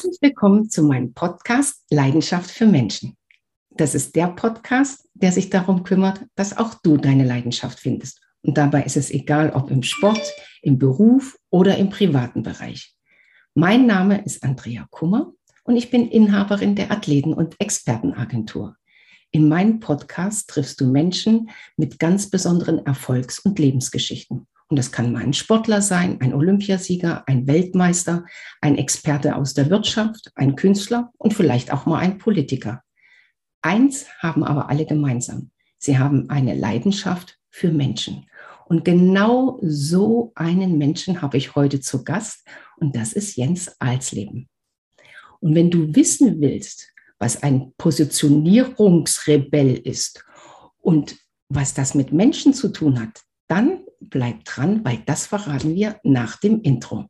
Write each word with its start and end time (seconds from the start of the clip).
Herzlich 0.00 0.22
willkommen 0.22 0.70
zu 0.70 0.82
meinem 0.82 1.12
Podcast 1.12 1.84
Leidenschaft 1.90 2.50
für 2.50 2.64
Menschen. 2.64 3.18
Das 3.68 3.94
ist 3.94 4.16
der 4.16 4.28
Podcast, 4.28 5.06
der 5.12 5.30
sich 5.30 5.50
darum 5.50 5.82
kümmert, 5.82 6.24
dass 6.36 6.56
auch 6.56 6.72
du 6.82 6.96
deine 6.96 7.26
Leidenschaft 7.26 7.78
findest. 7.78 8.18
Und 8.40 8.56
dabei 8.56 8.84
ist 8.84 8.96
es 8.96 9.10
egal, 9.10 9.50
ob 9.50 9.70
im 9.70 9.82
Sport, 9.82 10.22
im 10.62 10.78
Beruf 10.78 11.36
oder 11.50 11.76
im 11.76 11.90
privaten 11.90 12.42
Bereich. 12.42 12.94
Mein 13.54 13.84
Name 13.84 14.24
ist 14.24 14.42
Andrea 14.42 14.86
Kummer 14.88 15.34
und 15.64 15.76
ich 15.76 15.90
bin 15.90 16.08
Inhaberin 16.08 16.76
der 16.76 16.90
Athleten- 16.90 17.34
und 17.34 17.56
Expertenagentur. 17.58 18.76
In 19.32 19.50
meinem 19.50 19.80
Podcast 19.80 20.48
triffst 20.48 20.80
du 20.80 20.86
Menschen 20.86 21.50
mit 21.76 21.98
ganz 21.98 22.30
besonderen 22.30 22.86
Erfolgs- 22.86 23.40
und 23.40 23.58
Lebensgeschichten. 23.58 24.46
Und 24.70 24.78
das 24.78 24.92
kann 24.92 25.12
mal 25.12 25.22
ein 25.22 25.32
Sportler 25.32 25.82
sein, 25.82 26.20
ein 26.20 26.32
Olympiasieger, 26.32 27.24
ein 27.26 27.48
Weltmeister, 27.48 28.24
ein 28.60 28.78
Experte 28.78 29.34
aus 29.34 29.52
der 29.52 29.68
Wirtschaft, 29.68 30.30
ein 30.36 30.54
Künstler 30.54 31.10
und 31.18 31.34
vielleicht 31.34 31.72
auch 31.72 31.86
mal 31.86 31.98
ein 31.98 32.18
Politiker. 32.18 32.84
Eins 33.62 34.06
haben 34.20 34.44
aber 34.44 34.70
alle 34.70 34.86
gemeinsam. 34.86 35.50
Sie 35.76 35.98
haben 35.98 36.30
eine 36.30 36.54
Leidenschaft 36.54 37.40
für 37.50 37.72
Menschen. 37.72 38.30
Und 38.66 38.84
genau 38.84 39.58
so 39.60 40.30
einen 40.36 40.78
Menschen 40.78 41.20
habe 41.20 41.36
ich 41.36 41.56
heute 41.56 41.80
zu 41.80 42.04
Gast 42.04 42.46
und 42.76 42.94
das 42.94 43.12
ist 43.12 43.34
Jens 43.34 43.74
Alsleben. 43.80 44.48
Und 45.40 45.56
wenn 45.56 45.72
du 45.72 45.96
wissen 45.96 46.40
willst, 46.40 46.92
was 47.18 47.42
ein 47.42 47.72
Positionierungsrebell 47.76 49.78
ist 49.78 50.24
und 50.78 51.16
was 51.48 51.74
das 51.74 51.96
mit 51.96 52.12
Menschen 52.12 52.54
zu 52.54 52.68
tun 52.68 53.00
hat, 53.00 53.24
dann 53.48 53.80
bleib 54.00 54.44
dran, 54.44 54.84
weil 54.84 55.02
das 55.06 55.26
verraten 55.26 55.74
wir 55.74 56.00
nach 56.02 56.38
dem 56.38 56.62
Intro. 56.62 57.06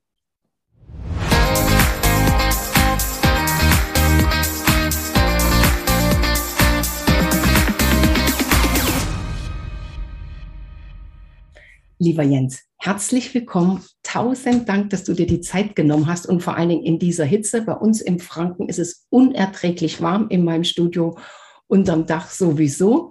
Lieber 12.03 12.23
Jens, 12.23 12.63
herzlich 12.79 13.35
willkommen. 13.35 13.85
Tausend 14.03 14.67
Dank, 14.71 14.89
dass 14.89 15.05
du 15.05 15.13
dir 15.13 15.27
die 15.27 15.43
Zeit 15.43 15.77
genommen 15.77 16.07
hast 16.07 16.27
und 16.27 16.43
vor 16.43 16.57
allen 16.57 16.71
Dingen 16.71 16.83
in 16.83 16.99
dieser 16.99 17.27
Hitze. 17.27 17.61
Bei 17.61 17.75
uns 17.75 18.01
im 18.01 18.19
Franken 18.19 18.71
ist 18.71 18.79
es 18.79 19.07
unerträglich 19.11 20.01
warm 20.01 20.29
in 20.31 20.43
meinem 20.43 20.65
Studio, 20.65 21.19
unterm 21.67 22.07
Dach 22.07 22.31
sowieso. 22.31 23.11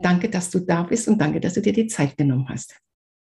Danke, 0.00 0.28
dass 0.28 0.50
du 0.50 0.58
da 0.58 0.82
bist 0.82 1.08
und 1.08 1.18
danke, 1.18 1.40
dass 1.40 1.54
du 1.54 1.62
dir 1.62 1.72
die 1.72 1.86
Zeit 1.86 2.18
genommen 2.18 2.46
hast. 2.50 2.74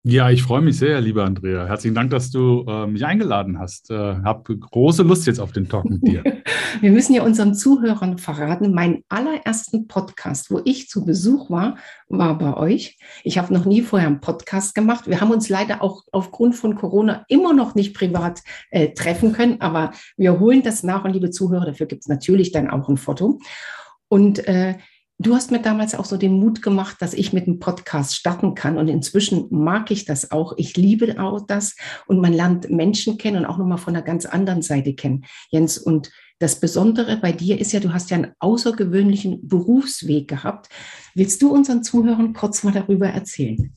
Ja, 0.07 0.29
ich 0.29 0.43
freue 0.43 0.61
mich 0.61 0.77
sehr, 0.77 1.01
lieber 1.01 1.25
Andrea. 1.25 1.65
Herzlichen 1.67 1.95
Dank, 1.95 2.11
dass 2.11 2.31
du 2.31 2.67
äh, 2.69 2.87
mich 2.87 3.07
eingeladen 3.07 3.59
hast. 3.59 3.91
Äh, 3.91 3.95
habe 3.95 4.55
große 4.55 5.03
Lust 5.03 5.27
jetzt 5.27 5.41
auf 5.41 5.53
den 5.53 5.67
Talk 5.67 5.87
mit 5.87 6.07
dir. 6.07 6.23
Wir 6.83 6.91
müssen 6.91 7.15
ja 7.15 7.23
unseren 7.23 7.55
Zuhörern 7.55 8.19
verraten, 8.19 8.75
meinen 8.75 9.03
allerersten 9.09 9.89
Podcast, 9.89 10.51
wo 10.51 10.61
ich 10.67 10.91
zu 10.91 11.07
Besuch 11.07 11.49
war, 11.49 11.79
war 12.09 12.37
bei 12.37 12.55
euch. 12.55 12.99
Ich 13.23 13.39
habe 13.39 13.55
noch 13.55 13.65
nie 13.65 13.81
vorher 13.81 14.09
einen 14.09 14.21
Podcast 14.21 14.75
gemacht. 14.75 15.09
Wir 15.09 15.23
haben 15.23 15.31
uns 15.31 15.49
leider 15.49 15.83
auch 15.83 16.03
aufgrund 16.13 16.55
von 16.55 16.75
Corona 16.75 17.25
immer 17.29 17.55
noch 17.55 17.75
nicht 17.75 17.95
privat 17.95 18.43
äh, 18.73 18.93
treffen 18.93 19.33
können, 19.33 19.63
aber 19.63 19.93
wir 20.19 20.39
holen 20.39 20.63
das 20.63 20.83
nach 20.83 21.07
und 21.07 21.15
liebe 21.15 21.31
Zuhörer, 21.31 21.65
dafür 21.65 21.87
gibt 21.87 22.03
es 22.03 22.09
natürlich 22.09 22.53
dann 22.53 22.69
auch 22.69 22.91
ein 22.91 22.99
Foto. 22.99 23.39
Und 24.09 24.47
äh, 24.47 24.75
Du 25.19 25.35
hast 25.35 25.53
mir 25.53 25.63
damals 25.63 25.95
auch 25.95 26.05
so 26.05 26.17
den 26.17 26.41
Mut 26.41 26.61
gemacht, 26.61 26.97
dass 27.01 27.15
ich 27.15 27.33
mit 27.33 27.47
einem 27.47 27.61
Podcast 27.61 28.17
starten 28.17 28.55
kann. 28.55 28.77
Und 28.77 28.89
inzwischen 28.89 29.47
mag 29.51 29.91
ich 29.93 30.05
das 30.05 30.33
auch. 30.33 30.55
Ich 30.57 30.77
liebe 30.77 31.21
auch 31.21 31.47
das. 31.47 31.77
Und 32.07 32.21
man 32.21 32.33
lernt 32.33 32.69
Menschen 32.69 33.17
kennen 33.17 33.39
und 33.39 33.47
auch 33.47 33.59
nochmal 33.59 33.79
von 33.79 33.95
einer 33.95 34.05
ganz 34.05 34.27
anderen 34.27 34.63
Seite 34.63 34.95
kennen. 34.95 35.25
Jens, 35.51 35.79
und 35.79 36.11
das 36.41 36.59
Besondere 36.59 37.17
bei 37.17 37.31
dir 37.31 37.61
ist 37.61 37.73
ja, 37.73 37.79
du 37.79 37.93
hast 37.93 38.11
ja 38.11 38.17
einen 38.17 38.33
außergewöhnlichen 38.41 39.47
Berufsweg 39.47 40.27
gehabt. 40.27 40.69
Willst 41.15 41.41
du 41.43 41.53
unseren 41.53 41.85
Zuhörern 41.85 42.33
kurz 42.33 42.65
mal 42.65 42.73
darüber 42.73 43.07
erzählen? 43.07 43.73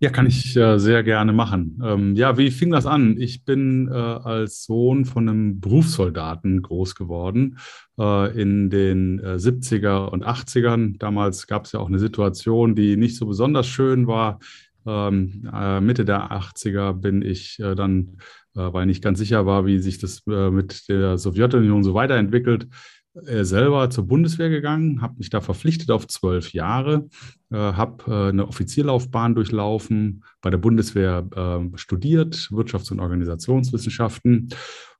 Ja, 0.00 0.10
kann 0.10 0.26
ich 0.26 0.54
äh, 0.54 0.78
sehr 0.78 1.02
gerne 1.02 1.32
machen. 1.32 1.80
Ähm, 1.82 2.14
ja, 2.14 2.36
wie 2.36 2.50
fing 2.50 2.70
das 2.70 2.84
an? 2.84 3.16
Ich 3.18 3.44
bin 3.44 3.88
äh, 3.88 3.94
als 3.94 4.64
Sohn 4.64 5.06
von 5.06 5.28
einem 5.28 5.60
Berufssoldaten 5.60 6.60
groß 6.60 6.94
geworden 6.94 7.58
äh, 7.98 8.38
in 8.38 8.68
den 8.68 9.20
70er 9.20 10.06
äh, 10.06 10.10
und 10.10 10.26
80ern. 10.26 10.98
Damals 10.98 11.46
gab 11.46 11.64
es 11.64 11.72
ja 11.72 11.80
auch 11.80 11.88
eine 11.88 11.98
Situation, 11.98 12.74
die 12.74 12.98
nicht 12.98 13.16
so 13.16 13.26
besonders 13.26 13.66
schön 13.66 14.06
war. 14.06 14.40
Ähm, 14.86 15.48
äh, 15.50 15.80
Mitte 15.80 16.04
der 16.04 16.32
80er 16.32 16.92
bin 16.92 17.22
ich 17.22 17.58
äh, 17.60 17.74
dann, 17.74 18.18
weil 18.54 18.82
ich 18.82 18.88
nicht 18.88 19.02
ganz 19.02 19.18
sicher 19.18 19.46
war, 19.46 19.64
wie 19.64 19.78
sich 19.78 19.98
das 19.98 20.26
mit 20.26 20.86
der 20.90 21.16
Sowjetunion 21.16 21.82
so 21.82 21.94
weiterentwickelt, 21.94 22.68
äh, 23.14 23.44
selber 23.44 23.90
zur 23.90 24.06
Bundeswehr 24.06 24.48
gegangen, 24.48 25.02
habe 25.02 25.16
mich 25.18 25.28
da 25.28 25.40
verpflichtet 25.40 25.90
auf 25.90 26.06
zwölf 26.06 26.52
Jahre, 26.52 27.08
äh, 27.50 27.56
habe 27.56 28.04
äh, 28.10 28.28
eine 28.30 28.48
Offizierlaufbahn 28.48 29.34
durchlaufen, 29.34 30.24
bei 30.40 30.48
der 30.48 30.58
Bundeswehr 30.58 31.26
äh, 31.34 31.76
studiert, 31.76 32.34
Wirtschafts- 32.50 32.90
und 32.90 33.00
Organisationswissenschaften. 33.00 34.48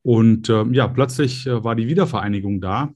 Und 0.02 0.50
ähm, 0.50 0.74
ja, 0.74 0.88
plötzlich 0.88 1.46
äh, 1.46 1.64
war 1.64 1.74
die 1.74 1.86
Wiedervereinigung 1.86 2.60
da. 2.60 2.90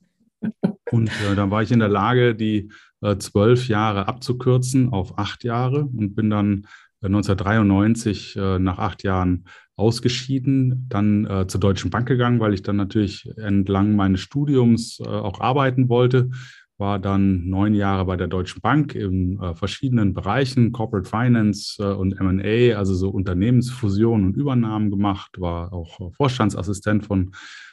Und 0.91 1.09
äh, 1.09 1.35
dann 1.35 1.51
war 1.51 1.63
ich 1.63 1.73
in 1.73 1.79
der 1.79 1.89
Lage, 1.89 2.35
die 2.35 2.71
zwölf 3.19 3.69
Jahre 3.69 4.09
abzukürzen 4.09 4.89
auf 4.91 5.19
acht 5.19 5.45
Jahre 5.45 5.85
und 5.85 6.15
bin 6.15 6.31
dann 6.31 6.67
1993 7.03 8.37
nach 8.59 8.79
acht 8.79 9.03
Jahren 9.03 9.45
ausgeschieden, 9.77 10.87
dann 10.89 11.27
äh, 11.27 11.47
zur 11.47 11.61
Deutschen 11.61 11.91
Bank 11.91 12.09
gegangen, 12.09 12.41
weil 12.41 12.55
ich 12.55 12.63
dann 12.63 12.77
natürlich 12.77 13.29
entlang 13.37 13.95
meines 13.95 14.21
Studiums 14.21 15.01
äh, 15.01 15.07
auch 15.07 15.41
arbeiten 15.41 15.89
wollte. 15.89 16.31
War 16.79 16.99
dann 16.99 17.49
neun 17.49 17.75
Jahre 17.75 18.05
bei 18.05 18.17
der 18.17 18.27
Deutschen 18.27 18.61
Bank 18.61 18.95
in 18.95 19.39
äh, 19.41 19.55
verschiedenen 19.55 20.15
Bereichen, 20.15 20.73
Corporate 20.73 21.09
Finance 21.09 21.83
äh, 21.83 21.93
und 21.93 22.19
MA, 22.21 22.77
also 22.77 22.95
so 22.95 23.11
Unternehmensfusionen 23.11 24.27
und 24.27 24.37
Übernahmen 24.37 24.91
gemacht, 24.91 25.41
war 25.41 25.73
auch 25.73 26.13
Vorstandsassistent 26.15 27.05
von 27.05 27.33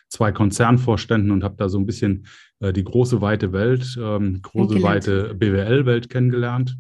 zwei 0.09 0.31
Konzernvorständen 0.31 1.31
und 1.31 1.44
habe 1.44 1.55
da 1.57 1.69
so 1.69 1.79
ein 1.79 1.85
bisschen 1.85 2.28
äh, 2.59 2.73
die 2.73 2.84
große 2.84 3.22
weite 3.22 3.51
Welt, 3.53 3.97
ähm, 4.00 4.41
große 4.41 4.81
weite 4.84 5.34
BWL-Welt 5.35 6.09
kennengelernt. 6.09 6.78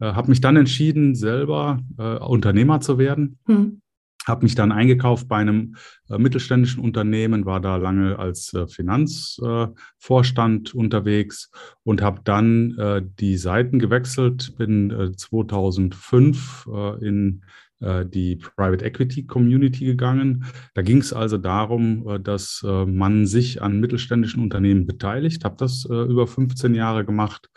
Äh, 0.00 0.12
habe 0.12 0.28
mich 0.28 0.40
dann 0.40 0.56
entschieden, 0.56 1.14
selber 1.14 1.80
Unternehmer 1.96 2.80
zu 2.80 2.98
werden. 2.98 3.38
Hm 3.46 3.80
habe 4.26 4.44
mich 4.44 4.54
dann 4.54 4.72
eingekauft 4.72 5.28
bei 5.28 5.36
einem 5.36 5.76
äh, 6.10 6.18
mittelständischen 6.18 6.82
Unternehmen, 6.82 7.46
war 7.46 7.60
da 7.60 7.76
lange 7.76 8.18
als 8.18 8.52
äh, 8.54 8.66
Finanzvorstand 8.66 10.74
äh, 10.74 10.76
unterwegs 10.76 11.50
und 11.84 12.02
habe 12.02 12.20
dann 12.24 12.76
äh, 12.78 13.02
die 13.20 13.36
Seiten 13.36 13.78
gewechselt, 13.78 14.56
bin 14.58 15.12
2005 15.16 16.68
äh, 16.72 17.06
in 17.06 17.44
äh, 17.80 18.04
die 18.04 18.36
Private 18.36 18.84
Equity 18.84 19.26
Community 19.26 19.84
gegangen. 19.84 20.46
Da 20.74 20.82
ging 20.82 20.98
es 20.98 21.12
also 21.12 21.38
darum, 21.38 22.20
dass 22.22 22.64
man 22.64 23.26
sich 23.26 23.62
an 23.62 23.80
mittelständischen 23.80 24.42
Unternehmen 24.42 24.86
beteiligt, 24.86 25.44
habe 25.44 25.56
das 25.58 25.84
über 25.84 26.26
15 26.26 26.74
Jahre 26.74 27.04
gemacht 27.04 27.50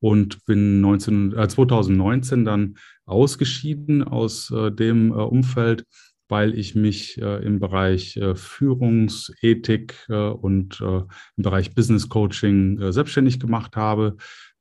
und 0.00 0.44
bin 0.46 0.80
19, 0.80 1.32
2019 1.48 2.44
dann 2.44 2.76
ausgeschieden 3.06 4.02
aus 4.02 4.52
dem 4.78 5.10
Umfeld 5.12 5.84
weil 6.28 6.58
ich 6.58 6.74
mich 6.74 7.20
äh, 7.20 7.44
im 7.44 7.60
Bereich 7.60 8.16
äh, 8.16 8.34
Führungsethik 8.34 10.06
äh, 10.08 10.14
und 10.14 10.80
äh, 10.80 10.98
im 11.36 11.42
Bereich 11.42 11.74
Business 11.74 12.08
Coaching 12.08 12.80
äh, 12.80 12.92
selbstständig 12.92 13.38
gemacht 13.38 13.76
habe. 13.76 14.16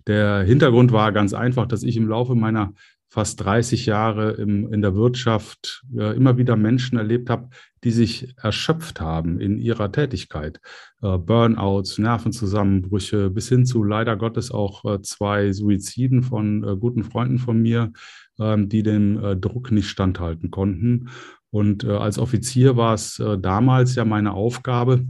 Der 0.08 0.44
Hintergrund 0.44 0.92
war 0.92 1.12
ganz 1.12 1.34
einfach, 1.34 1.66
dass 1.66 1.84
ich 1.84 1.98
im 1.98 2.08
Laufe 2.08 2.36
meiner 2.36 2.74
fast 3.10 3.44
30 3.44 3.86
Jahre 3.86 4.32
im, 4.32 4.72
in 4.74 4.82
der 4.82 4.96
Wirtschaft 4.96 5.84
äh, 5.96 6.16
immer 6.16 6.38
wieder 6.38 6.56
Menschen 6.56 6.98
erlebt 6.98 7.30
habe, 7.30 7.50
die 7.84 7.92
sich 7.92 8.36
erschöpft 8.42 9.00
haben 9.00 9.40
in 9.40 9.60
ihrer 9.60 9.92
Tätigkeit. 9.92 10.60
Burnouts, 11.02 12.00
Nervenzusammenbrüche 12.00 13.30
bis 13.30 13.48
hin 13.48 13.68
zu 13.68 13.84
leider 13.84 14.18
Gottes 14.18 14.50
auch 14.50 15.00
zwei 15.02 15.54
Suiziden 15.54 16.24
von 16.24 16.80
guten 16.80 17.04
Freunden 17.04 17.38
von 17.38 17.62
mir, 17.62 17.94
ähm, 18.40 18.70
die 18.70 18.82
dem 18.82 19.40
Druck 19.40 19.72
nicht 19.72 19.88
standhalten 19.88 20.50
konnten. 20.50 21.10
Und 21.56 21.86
äh, 21.86 21.92
als 21.92 22.20
Offizier 22.20 22.76
war 22.76 22.94
es 22.94 23.18
äh, 23.18 23.40
damals 23.40 23.96
ja 23.96 24.04
meine 24.04 24.34
Aufgabe, 24.34 25.06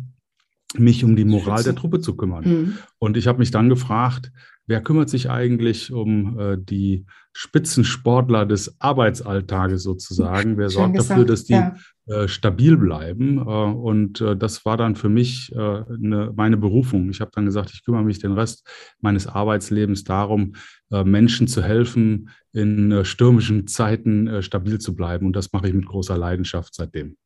mich 0.77 1.03
um 1.03 1.15
die 1.15 1.25
Moral 1.25 1.63
der 1.63 1.73
Truppe 1.73 2.01
zu 2.01 2.15
kümmern. 2.15 2.43
Mhm. 2.43 2.77
Und 2.99 3.17
ich 3.17 3.25
habe 3.25 3.39
mich 3.39 3.49
dann 3.49 3.67
gefragt, 3.67 4.31
wer 4.67 4.81
kümmert 4.81 5.09
sich 5.09 5.29
eigentlich 5.29 5.91
um 5.91 6.39
äh, 6.39 6.57
die 6.57 7.05
Spitzensportler 7.33 8.45
des 8.45 8.79
Arbeitsalltages 8.79 9.83
sozusagen? 9.83 10.57
Wer 10.57 10.69
sorgt 10.69 10.95
gesagt, 10.95 11.11
dafür, 11.11 11.25
dass 11.25 11.43
die 11.43 11.53
ja. 11.53 11.75
äh, 12.07 12.27
stabil 12.27 12.77
bleiben? 12.77 13.37
Äh, 13.37 13.41
und 13.41 14.21
äh, 14.21 14.35
das 14.35 14.65
war 14.65 14.77
dann 14.77 14.95
für 14.95 15.09
mich 15.09 15.51
äh, 15.53 15.59
eine, 15.59 16.31
meine 16.35 16.57
Berufung. 16.57 17.09
Ich 17.09 17.21
habe 17.21 17.31
dann 17.33 17.45
gesagt, 17.45 17.71
ich 17.73 17.83
kümmere 17.83 18.03
mich 18.03 18.19
den 18.19 18.33
Rest 18.33 18.67
meines 19.01 19.27
Arbeitslebens 19.27 20.03
darum, 20.03 20.53
äh, 20.91 21.03
Menschen 21.03 21.47
zu 21.47 21.61
helfen, 21.61 22.29
in 22.53 22.91
äh, 22.91 23.05
stürmischen 23.05 23.67
Zeiten 23.67 24.41
stabil 24.41 24.79
zu 24.79 24.95
bleiben. 24.95 25.25
Und 25.27 25.35
das 25.35 25.51
mache 25.51 25.67
ich 25.67 25.73
mit 25.73 25.85
großer 25.85 26.17
Leidenschaft 26.17 26.73
seitdem. 26.73 27.17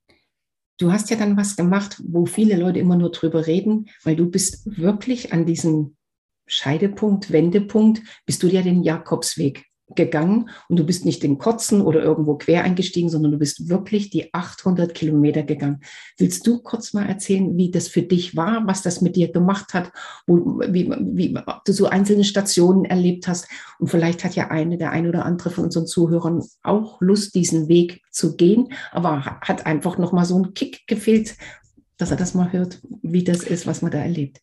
du 0.79 0.91
hast 0.91 1.09
ja 1.09 1.17
dann 1.17 1.37
was 1.37 1.55
gemacht, 1.55 2.01
wo 2.07 2.25
viele 2.25 2.57
Leute 2.57 2.79
immer 2.79 2.95
nur 2.95 3.11
drüber 3.11 3.45
reden, 3.47 3.89
weil 4.03 4.15
du 4.15 4.29
bist 4.29 4.65
wirklich 4.77 5.33
an 5.33 5.45
diesem 5.45 5.97
Scheidepunkt, 6.49 7.31
Wendepunkt, 7.31 8.01
bist 8.25 8.43
du 8.43 8.47
ja 8.47 8.61
den 8.61 8.83
Jakobsweg 8.83 9.69
gegangen 9.95 10.49
und 10.67 10.77
du 10.77 10.85
bist 10.85 11.05
nicht 11.05 11.23
in 11.23 11.37
Kotzen 11.37 11.81
oder 11.81 12.01
irgendwo 12.01 12.35
quer 12.35 12.63
eingestiegen, 12.63 13.09
sondern 13.09 13.31
du 13.31 13.37
bist 13.37 13.69
wirklich 13.69 14.09
die 14.09 14.33
800 14.33 14.93
Kilometer 14.93 15.43
gegangen. 15.43 15.81
Willst 16.17 16.45
du 16.45 16.59
kurz 16.61 16.93
mal 16.93 17.07
erzählen, 17.07 17.57
wie 17.57 17.71
das 17.71 17.87
für 17.87 18.01
dich 18.01 18.35
war, 18.35 18.67
was 18.67 18.81
das 18.81 19.01
mit 19.01 19.15
dir 19.15 19.31
gemacht 19.31 19.73
hat, 19.73 19.91
wo, 20.27 20.59
wie, 20.67 20.89
wie 20.89 21.37
du 21.65 21.73
so 21.73 21.87
einzelne 21.87 22.23
Stationen 22.23 22.85
erlebt 22.85 23.27
hast? 23.27 23.47
Und 23.79 23.87
vielleicht 23.87 24.23
hat 24.23 24.35
ja 24.35 24.49
eine, 24.49 24.77
der 24.77 24.91
ein 24.91 25.07
oder 25.07 25.25
andere 25.25 25.49
von 25.49 25.65
unseren 25.65 25.87
Zuhörern 25.87 26.43
auch 26.61 27.01
Lust, 27.01 27.33
diesen 27.35 27.67
Weg 27.67 28.01
zu 28.11 28.35
gehen, 28.35 28.71
aber 28.91 29.25
hat 29.41 29.65
einfach 29.65 29.97
noch 29.97 30.11
mal 30.11 30.25
so 30.25 30.35
einen 30.35 30.53
Kick 30.53 30.85
gefehlt, 30.87 31.35
dass 31.97 32.11
er 32.11 32.17
das 32.17 32.33
mal 32.33 32.51
hört, 32.53 32.79
wie 33.01 33.23
das 33.23 33.43
ist, 33.43 33.67
was 33.67 33.81
man 33.81 33.91
da 33.91 33.97
erlebt. 33.99 34.41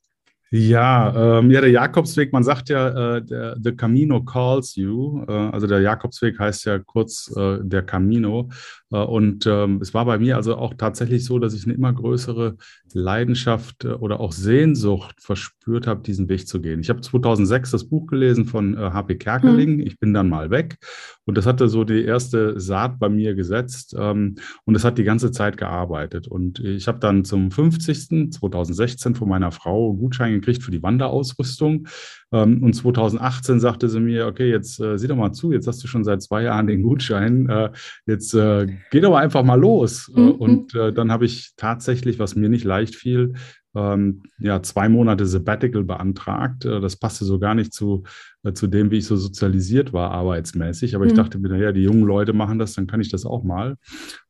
Ja, 0.50 1.38
ähm, 1.38 1.50
ja, 1.50 1.60
der 1.60 1.70
Jakobsweg, 1.70 2.32
man 2.32 2.44
sagt 2.44 2.68
ja, 2.68 3.16
äh, 3.16 3.22
der, 3.22 3.56
The 3.60 3.72
Camino 3.72 4.22
calls 4.22 4.76
you. 4.76 5.24
Äh, 5.26 5.32
also 5.32 5.66
der 5.66 5.80
Jakobsweg 5.80 6.38
heißt 6.38 6.66
ja 6.66 6.78
kurz 6.78 7.34
äh, 7.36 7.58
der 7.62 7.82
Camino. 7.82 8.48
Äh, 8.96 9.04
und 9.04 9.46
ähm, 9.46 9.80
es 9.80 9.94
war 9.94 10.04
bei 10.04 10.18
mir 10.18 10.36
also 10.36 10.56
auch 10.56 10.74
tatsächlich 10.74 11.24
so, 11.24 11.38
dass 11.38 11.54
ich 11.54 11.64
eine 11.64 11.74
immer 11.74 11.92
größere 11.92 12.56
Leidenschaft 12.92 13.84
äh, 13.84 13.88
oder 13.88 14.20
auch 14.20 14.32
Sehnsucht 14.32 15.16
verspürt 15.20 15.86
habe, 15.86 16.02
diesen 16.02 16.28
Weg 16.28 16.48
zu 16.48 16.60
gehen. 16.60 16.80
Ich 16.80 16.88
habe 16.88 17.00
2006 17.00 17.70
das 17.70 17.84
Buch 17.88 18.06
gelesen 18.06 18.46
von 18.46 18.76
H.P. 18.78 19.14
Äh, 19.14 19.16
Kerkeling, 19.16 19.76
mhm. 19.76 19.80
Ich 19.80 19.98
bin 19.98 20.14
dann 20.14 20.28
mal 20.28 20.50
weg. 20.50 20.78
Und 21.24 21.36
das 21.36 21.46
hatte 21.46 21.68
so 21.68 21.84
die 21.84 22.04
erste 22.04 22.58
Saat 22.58 22.98
bei 22.98 23.08
mir 23.08 23.34
gesetzt. 23.34 23.94
Ähm, 23.98 24.36
und 24.64 24.74
es 24.74 24.84
hat 24.84 24.98
die 24.98 25.04
ganze 25.04 25.32
Zeit 25.32 25.56
gearbeitet. 25.56 26.28
Und 26.28 26.60
ich 26.60 26.88
habe 26.88 26.98
dann 26.98 27.24
zum 27.24 27.50
50. 27.50 28.32
2016 28.32 29.14
von 29.14 29.28
meiner 29.28 29.50
Frau 29.50 29.94
Gutschein 29.94 30.32
gekriegt 30.32 30.62
für 30.62 30.70
die 30.70 30.82
Wanderausrüstung. 30.82 31.86
Ähm, 32.32 32.62
und 32.62 32.74
2018 32.74 33.60
sagte 33.60 33.88
sie 33.88 34.00
mir, 34.00 34.26
okay, 34.26 34.50
jetzt 34.50 34.80
äh, 34.80 34.98
sieh 34.98 35.08
doch 35.08 35.16
mal 35.16 35.32
zu, 35.32 35.52
jetzt 35.52 35.66
hast 35.66 35.82
du 35.82 35.88
schon 35.88 36.04
seit 36.04 36.22
zwei 36.22 36.42
Jahren 36.42 36.66
den 36.66 36.82
Gutschein, 36.82 37.48
äh, 37.48 37.70
jetzt 38.06 38.34
äh, 38.34 38.66
geh 38.90 39.00
doch 39.00 39.10
mal 39.10 39.22
einfach 39.22 39.42
mal 39.42 39.58
los. 39.58 40.10
Äh, 40.14 40.20
mhm. 40.20 40.30
Und 40.32 40.74
äh, 40.74 40.92
dann 40.92 41.12
habe 41.12 41.24
ich 41.24 41.52
tatsächlich, 41.56 42.18
was 42.18 42.36
mir 42.36 42.48
nicht 42.48 42.64
leicht 42.64 42.94
fiel, 42.94 43.34
ähm, 43.76 44.22
ja, 44.38 44.62
zwei 44.62 44.88
Monate 44.88 45.26
Sabbatical 45.26 45.84
beantragt. 45.84 46.64
Äh, 46.64 46.80
das 46.80 46.96
passte 46.96 47.24
so 47.24 47.38
gar 47.38 47.54
nicht 47.54 47.74
zu, 47.74 48.04
äh, 48.42 48.52
zu 48.54 48.66
dem, 48.66 48.90
wie 48.90 48.98
ich 48.98 49.06
so 49.06 49.16
sozialisiert 49.16 49.92
war, 49.92 50.12
arbeitsmäßig. 50.12 50.94
Aber 50.94 51.04
mhm. 51.04 51.10
ich 51.10 51.16
dachte 51.16 51.38
mir, 51.38 51.50
naja, 51.50 51.72
die 51.72 51.82
jungen 51.82 52.04
Leute 52.04 52.32
machen 52.32 52.58
das, 52.58 52.72
dann 52.72 52.86
kann 52.86 53.00
ich 53.00 53.10
das 53.10 53.26
auch 53.26 53.44
mal. 53.44 53.76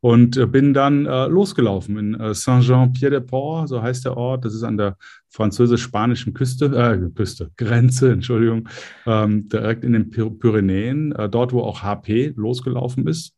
Und 0.01 0.37
äh, 0.37 0.47
bin 0.47 0.75
dann 0.75 1.07
äh, 1.07 1.29
losgelaufen 1.29 1.97
in 1.97 2.35
Saint-Jean-Pied-de-Port, 2.35 3.69
so 3.69 3.81
heißt 3.81 4.05
der 4.05 4.17
Ort. 4.17 4.45
Das 4.45 4.55
ist 4.55 4.65
an 4.65 4.77
der 4.77 4.97
französisch-spanischen 5.29 6.35
Küste, 6.35 6.67
äh, 6.67 7.11
Küste, 7.15 7.51
Grenze, 7.57 8.11
Entschuldigung, 8.13 8.69
ähm, 9.07 9.49
direkt 9.49 9.85
in 9.85 9.93
den 9.93 10.11
Pyrenäen, 10.11 11.15
dort, 11.31 11.53
wo 11.53 11.61
auch 11.61 11.83
HP 11.83 12.35
losgelaufen 12.37 13.07
ist. 13.07 13.36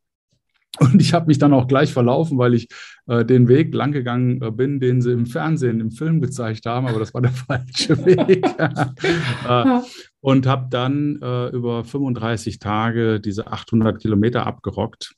Und 0.77 1.01
ich 1.01 1.13
habe 1.13 1.27
mich 1.27 1.39
dann 1.39 1.53
auch 1.53 1.67
gleich 1.67 1.91
verlaufen, 1.91 2.37
weil 2.37 2.53
ich 2.53 2.67
äh, 3.07 3.25
den 3.25 3.47
Weg 3.47 3.73
langgegangen 3.73 4.41
äh, 4.41 4.51
bin, 4.51 4.79
den 4.79 5.01
sie 5.01 5.11
im 5.11 5.25
Fernsehen, 5.25 5.79
im 5.79 5.91
Film 5.91 6.21
gezeigt 6.21 6.65
haben, 6.67 6.87
aber 6.87 6.99
das 6.99 7.13
war 7.13 7.21
der 7.21 7.31
falsche 7.47 8.05
Weg. 8.05 8.45
äh, 9.47 9.81
und 10.21 10.45
habe 10.45 10.67
dann 10.69 11.19
äh, 11.21 11.47
über 11.49 11.83
35 11.83 12.59
Tage 12.59 13.19
diese 13.19 13.47
800 13.47 13.99
Kilometer 13.99 14.45
abgerockt. 14.45 15.15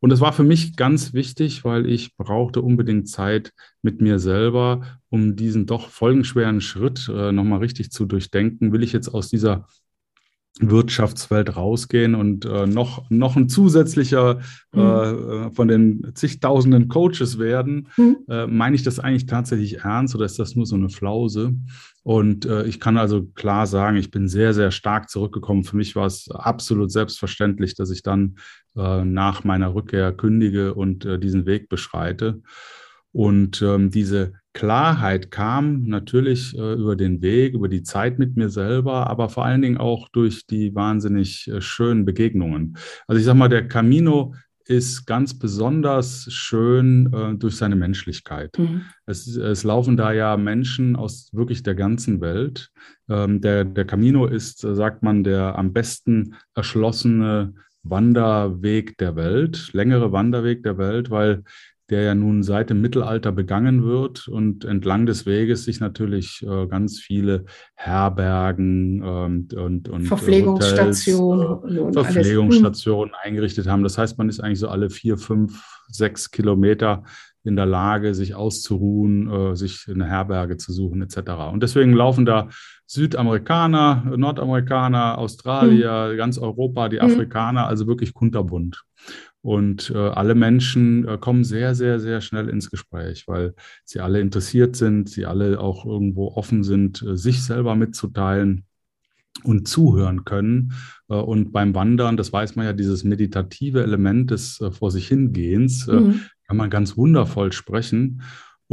Und 0.00 0.10
es 0.10 0.20
war 0.20 0.32
für 0.32 0.42
mich 0.42 0.76
ganz 0.76 1.12
wichtig, 1.12 1.64
weil 1.64 1.86
ich 1.86 2.16
brauchte 2.16 2.62
unbedingt 2.62 3.08
Zeit 3.08 3.52
mit 3.82 4.00
mir 4.00 4.18
selber, 4.18 5.00
um 5.10 5.36
diesen 5.36 5.66
doch 5.66 5.88
folgenschweren 5.88 6.60
Schritt 6.60 7.10
äh, 7.14 7.32
nochmal 7.32 7.60
richtig 7.60 7.90
zu 7.90 8.06
durchdenken. 8.06 8.72
Will 8.72 8.82
ich 8.82 8.92
jetzt 8.92 9.08
aus 9.08 9.28
dieser 9.28 9.66
Wirtschaftswelt 10.60 11.56
rausgehen 11.56 12.14
und 12.14 12.44
äh, 12.44 12.66
noch, 12.66 13.10
noch 13.10 13.36
ein 13.36 13.48
zusätzlicher 13.48 14.38
mhm. 14.72 14.80
äh, 14.80 15.50
von 15.50 15.66
den 15.66 16.12
zigtausenden 16.14 16.88
Coaches 16.88 17.38
werden, 17.38 17.88
mhm. 17.96 18.18
äh, 18.28 18.46
meine 18.46 18.76
ich 18.76 18.84
das 18.84 19.00
eigentlich 19.00 19.26
tatsächlich 19.26 19.80
ernst 19.80 20.14
oder 20.14 20.24
ist 20.24 20.38
das 20.38 20.54
nur 20.54 20.64
so 20.64 20.76
eine 20.76 20.90
Flause? 20.90 21.54
Und 22.04 22.46
äh, 22.46 22.64
ich 22.66 22.78
kann 22.78 22.98
also 22.98 23.24
klar 23.34 23.66
sagen, 23.66 23.96
ich 23.96 24.10
bin 24.10 24.28
sehr, 24.28 24.54
sehr 24.54 24.70
stark 24.70 25.10
zurückgekommen. 25.10 25.64
Für 25.64 25.76
mich 25.76 25.96
war 25.96 26.06
es 26.06 26.30
absolut 26.30 26.92
selbstverständlich, 26.92 27.74
dass 27.74 27.90
ich 27.90 28.02
dann 28.02 28.36
äh, 28.76 29.04
nach 29.04 29.42
meiner 29.42 29.74
Rückkehr 29.74 30.12
kündige 30.12 30.74
und 30.74 31.04
äh, 31.04 31.18
diesen 31.18 31.46
Weg 31.46 31.68
beschreite. 31.68 32.42
Und 33.14 33.62
ähm, 33.62 33.90
diese 33.90 34.32
Klarheit 34.54 35.30
kam 35.30 35.84
natürlich 35.84 36.58
äh, 36.58 36.74
über 36.74 36.96
den 36.96 37.22
Weg, 37.22 37.54
über 37.54 37.68
die 37.68 37.84
Zeit 37.84 38.18
mit 38.18 38.36
mir 38.36 38.50
selber, 38.50 39.08
aber 39.08 39.28
vor 39.28 39.44
allen 39.44 39.62
Dingen 39.62 39.76
auch 39.76 40.08
durch 40.08 40.46
die 40.46 40.74
wahnsinnig 40.74 41.46
äh, 41.46 41.60
schönen 41.60 42.04
Begegnungen. 42.04 42.76
Also 43.06 43.20
ich 43.20 43.24
sage 43.24 43.38
mal, 43.38 43.48
der 43.48 43.68
Camino 43.68 44.34
ist 44.66 45.06
ganz 45.06 45.38
besonders 45.38 46.26
schön 46.32 47.12
äh, 47.12 47.34
durch 47.36 47.56
seine 47.56 47.76
Menschlichkeit. 47.76 48.58
Mhm. 48.58 48.82
Es, 49.06 49.28
es, 49.36 49.62
laufen 49.62 49.96
da 49.96 50.12
ja 50.12 50.36
Menschen 50.36 50.96
aus 50.96 51.28
wirklich 51.32 51.62
der 51.62 51.76
ganzen 51.76 52.20
Welt. 52.20 52.70
Ähm, 53.08 53.40
der, 53.40 53.64
der 53.64 53.84
Camino 53.84 54.26
ist, 54.26 54.64
äh, 54.64 54.74
sagt 54.74 55.04
man, 55.04 55.22
der 55.22 55.56
am 55.56 55.72
besten 55.72 56.34
erschlossene 56.54 57.54
Wanderweg 57.84 58.98
der 58.98 59.14
Welt, 59.14 59.72
längere 59.72 60.10
Wanderweg 60.10 60.62
der 60.62 60.78
Welt, 60.78 61.10
weil 61.10 61.44
der 61.90 62.02
ja 62.02 62.14
nun 62.14 62.42
seit 62.42 62.70
dem 62.70 62.80
Mittelalter 62.80 63.30
begangen 63.30 63.84
wird 63.84 64.26
und 64.28 64.64
entlang 64.64 65.04
des 65.04 65.26
Weges 65.26 65.64
sich 65.64 65.80
natürlich 65.80 66.42
äh, 66.42 66.66
ganz 66.66 66.98
viele 66.98 67.44
Herbergen 67.74 69.02
ähm, 69.04 69.48
und, 69.54 69.88
und 69.88 70.06
Verpflegungsstationen, 70.06 71.90
äh, 71.90 71.92
Verpflegungsstationen 71.92 73.12
hm. 73.12 73.20
eingerichtet 73.22 73.66
haben. 73.66 73.82
Das 73.82 73.98
heißt, 73.98 74.16
man 74.16 74.30
ist 74.30 74.40
eigentlich 74.40 74.60
so 74.60 74.68
alle 74.68 74.88
vier, 74.88 75.18
fünf, 75.18 75.62
sechs 75.88 76.30
Kilometer 76.30 77.04
in 77.46 77.56
der 77.56 77.66
Lage, 77.66 78.14
sich 78.14 78.34
auszuruhen, 78.34 79.30
äh, 79.30 79.54
sich 79.54 79.86
eine 79.86 80.06
Herberge 80.06 80.56
zu 80.56 80.72
suchen 80.72 81.02
etc. 81.02 81.18
Und 81.52 81.62
deswegen 81.62 81.92
laufen 81.92 82.24
da 82.24 82.48
Südamerikaner, 82.86 84.04
Nordamerikaner, 84.16 85.18
Australier, 85.18 86.08
hm. 86.10 86.16
ganz 86.16 86.38
Europa, 86.38 86.88
die 86.88 87.00
hm. 87.00 87.10
Afrikaner, 87.10 87.66
also 87.66 87.86
wirklich 87.86 88.14
kunterbunt. 88.14 88.84
Und 89.44 89.92
äh, 89.94 89.98
alle 89.98 90.34
Menschen 90.34 91.06
äh, 91.06 91.18
kommen 91.18 91.44
sehr, 91.44 91.74
sehr, 91.74 92.00
sehr 92.00 92.22
schnell 92.22 92.48
ins 92.48 92.70
Gespräch, 92.70 93.28
weil 93.28 93.54
sie 93.84 94.00
alle 94.00 94.20
interessiert 94.20 94.74
sind, 94.74 95.10
sie 95.10 95.26
alle 95.26 95.60
auch 95.60 95.84
irgendwo 95.84 96.28
offen 96.28 96.64
sind, 96.64 97.02
äh, 97.02 97.14
sich 97.18 97.44
selber 97.44 97.74
mitzuteilen 97.74 98.64
und 99.42 99.68
zuhören 99.68 100.24
können. 100.24 100.72
Äh, 101.10 101.16
und 101.16 101.52
beim 101.52 101.74
Wandern, 101.74 102.16
das 102.16 102.32
weiß 102.32 102.56
man 102.56 102.64
ja, 102.64 102.72
dieses 102.72 103.04
meditative 103.04 103.82
Element 103.82 104.30
des 104.30 104.62
äh, 104.62 104.70
Vor 104.70 104.90
sich 104.90 105.08
hingehens, 105.08 105.88
äh, 105.88 106.00
mhm. 106.00 106.20
kann 106.46 106.56
man 106.56 106.70
ganz 106.70 106.96
wundervoll 106.96 107.52
sprechen. 107.52 108.22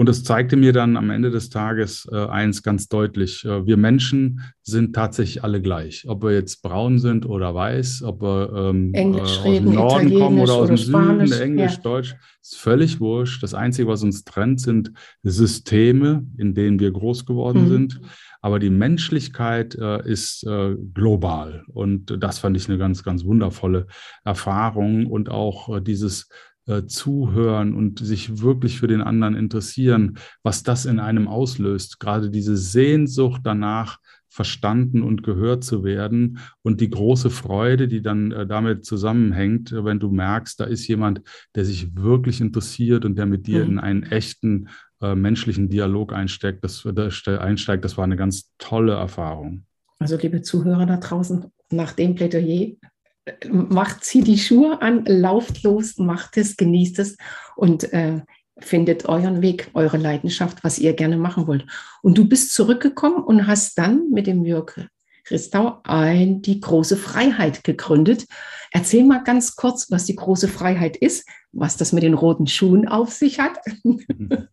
Und 0.02 0.10
es 0.10 0.24
zeigte 0.24 0.56
mir 0.56 0.74
dann 0.74 0.98
am 0.98 1.12
Ende 1.12 1.30
des 1.30 1.52
Tages 1.52 2.10
äh, 2.12 2.26
eins 2.26 2.64
ganz 2.64 2.88
deutlich. 2.88 3.46
Äh, 3.46 3.68
wir 3.68 3.78
Menschen 3.78 4.42
sind 4.64 4.96
tatsächlich 4.96 5.44
alle 5.44 5.62
gleich. 5.62 6.06
Ob 6.08 6.24
wir 6.24 6.32
jetzt 6.32 6.64
braun 6.64 6.98
sind 6.98 7.28
oder 7.28 7.54
weiß, 7.54 8.02
ob 8.02 8.24
wir 8.24 8.52
ähm, 8.52 8.96
Englisch 8.96 9.38
äh, 9.46 9.50
aus 9.50 9.56
dem 9.58 9.74
Norden 9.76 10.14
kommen 10.18 10.40
oder 10.40 10.54
aus 10.56 10.70
dem 10.70 10.78
Spanisch, 10.78 11.30
Süden, 11.30 11.44
Englisch, 11.44 11.76
ja. 11.76 11.82
Deutsch, 11.84 12.16
ist 12.42 12.58
völlig 12.58 13.00
wurscht. 13.00 13.44
Das 13.44 13.54
Einzige, 13.54 13.88
was 13.90 14.02
uns 14.02 14.24
trennt, 14.24 14.60
sind 14.60 14.92
Systeme, 15.22 16.26
in 16.36 16.56
denen 16.56 16.80
wir 16.80 16.90
groß 16.90 17.28
geworden 17.28 17.66
mhm. 17.66 17.70
sind. 17.70 18.02
Aber 18.42 18.58
die 18.58 18.72
Menschlichkeit 18.72 19.76
äh, 19.76 20.04
ist 20.10 20.44
äh, 20.48 20.78
global. 20.96 21.64
Und 21.68 22.18
das 22.20 22.40
fand 22.40 22.58
ich 22.58 22.68
eine 22.68 22.80
ganz, 22.80 23.04
ganz 23.04 23.24
wundervolle 23.24 23.86
Erfahrung. 24.26 25.06
Und 25.06 25.30
auch 25.30 25.78
äh, 25.78 25.80
dieses 25.80 26.28
äh, 26.68 26.86
zuhören 26.86 27.74
und 27.74 28.00
sich 28.00 28.42
wirklich 28.42 28.80
für 28.80 28.88
den 28.88 29.02
anderen 29.02 29.36
interessieren, 29.36 30.18
was 30.44 30.64
das 30.64 30.86
in 30.86 31.00
einem 31.00 31.28
auslöst. 31.28 32.00
Gerade 32.00 32.30
diese 32.30 32.58
Sehnsucht 32.58 33.42
danach, 33.44 34.00
verstanden 34.32 35.04
und 35.04 35.24
gehört 35.24 35.66
zu 35.66 35.84
werden 35.84 36.40
und 36.62 36.80
die 36.80 36.90
große 36.90 37.30
Freude, 37.30 37.90
die 37.90 38.02
dann 38.02 38.32
äh, 38.32 38.48
damit 38.48 38.86
zusammenhängt, 38.86 39.74
wenn 39.74 40.00
du 40.00 40.10
merkst, 40.10 40.58
da 40.58 40.64
ist 40.64 40.88
jemand, 40.88 41.22
der 41.54 41.66
sich 41.66 41.98
wirklich 41.98 42.40
interessiert 42.40 43.04
und 43.04 43.18
der 43.18 43.26
mit 43.26 43.46
dir 43.46 43.66
mhm. 43.66 43.72
in 43.72 43.80
einen 43.80 44.04
echten 44.04 44.70
äh, 45.02 45.16
menschlichen 45.16 45.68
Dialog 45.68 46.14
einsteigt. 46.14 46.64
Das, 46.64 46.88
das, 46.96 47.28
einsteigt. 47.28 47.84
das 47.84 47.98
war 47.98 48.06
eine 48.06 48.16
ganz 48.16 48.50
tolle 48.58 48.94
Erfahrung. 48.94 49.66
Also 50.00 50.18
liebe 50.18 50.42
Zuhörer 50.42 50.86
da 50.86 50.96
draußen, 50.96 51.46
nach 51.72 51.92
dem 51.92 52.16
Plädoyer 52.16 52.78
macht 53.50 54.04
sie 54.04 54.22
die 54.22 54.38
Schuhe 54.38 54.82
an, 54.82 55.06
lauft 55.06 55.64
los, 55.64 55.98
macht 55.98 56.38
es, 56.38 56.58
genießt 56.58 57.00
es 57.00 57.18
und 57.56 57.92
äh, 57.94 58.22
findet 58.60 59.06
euren 59.06 59.42
Weg, 59.42 59.70
eure 59.74 59.98
Leidenschaft, 59.98 60.64
was 60.64 60.80
ihr 60.80 60.94
gerne 60.94 61.18
machen 61.18 61.48
wollt. 61.48 61.66
Und 62.02 62.18
du 62.18 62.28
bist 62.28 62.54
zurückgekommen 62.54 63.24
und 63.24 63.48
hast 63.48 63.78
dann 63.78 64.10
mit 64.12 64.28
dem 64.28 64.46
Jörg 64.46 64.76
Christau 65.24 65.80
ein 65.84 66.42
die 66.42 66.60
große 66.60 66.98
Freiheit 66.98 67.64
gegründet. 67.64 68.26
Erzähl 68.72 69.04
mal 69.04 69.24
ganz 69.24 69.56
kurz, 69.56 69.92
was 69.92 70.06
die 70.06 70.16
große 70.16 70.48
Freiheit 70.48 70.98
ist, 70.98 71.28
was 71.52 71.78
das 71.78 71.94
mit 71.94 72.04
den 72.04 72.14
roten 72.14 72.48
Schuhen 72.48 72.88
auf 72.88 73.12
sich 73.12 73.40
hat. 73.40 73.58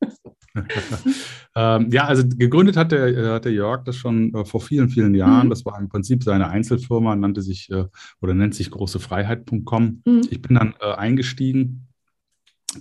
ähm, 1.54 1.90
ja, 1.90 2.04
also 2.04 2.25
gegründet 2.26 2.76
hat 2.76 2.92
der, 2.92 3.34
hat 3.34 3.44
der 3.44 3.52
Jörg 3.52 3.84
das 3.84 3.96
schon 3.96 4.34
äh, 4.34 4.44
vor 4.44 4.60
vielen, 4.60 4.88
vielen 4.88 5.14
Jahren. 5.14 5.46
Mhm. 5.46 5.50
Das 5.50 5.64
war 5.64 5.78
im 5.78 5.88
Prinzip 5.88 6.25
seine 6.25 6.48
Einzelfirma, 6.48 7.14
nannte 7.16 7.42
sich 7.42 7.70
äh, 7.70 7.84
oder 8.20 8.34
nennt 8.34 8.54
sich 8.54 8.70
großefreiheit.com. 8.70 10.02
Mhm. 10.04 10.22
Ich 10.30 10.42
bin 10.42 10.56
dann 10.56 10.75
äh, 10.80 10.92
eingestiegen. 10.94 11.87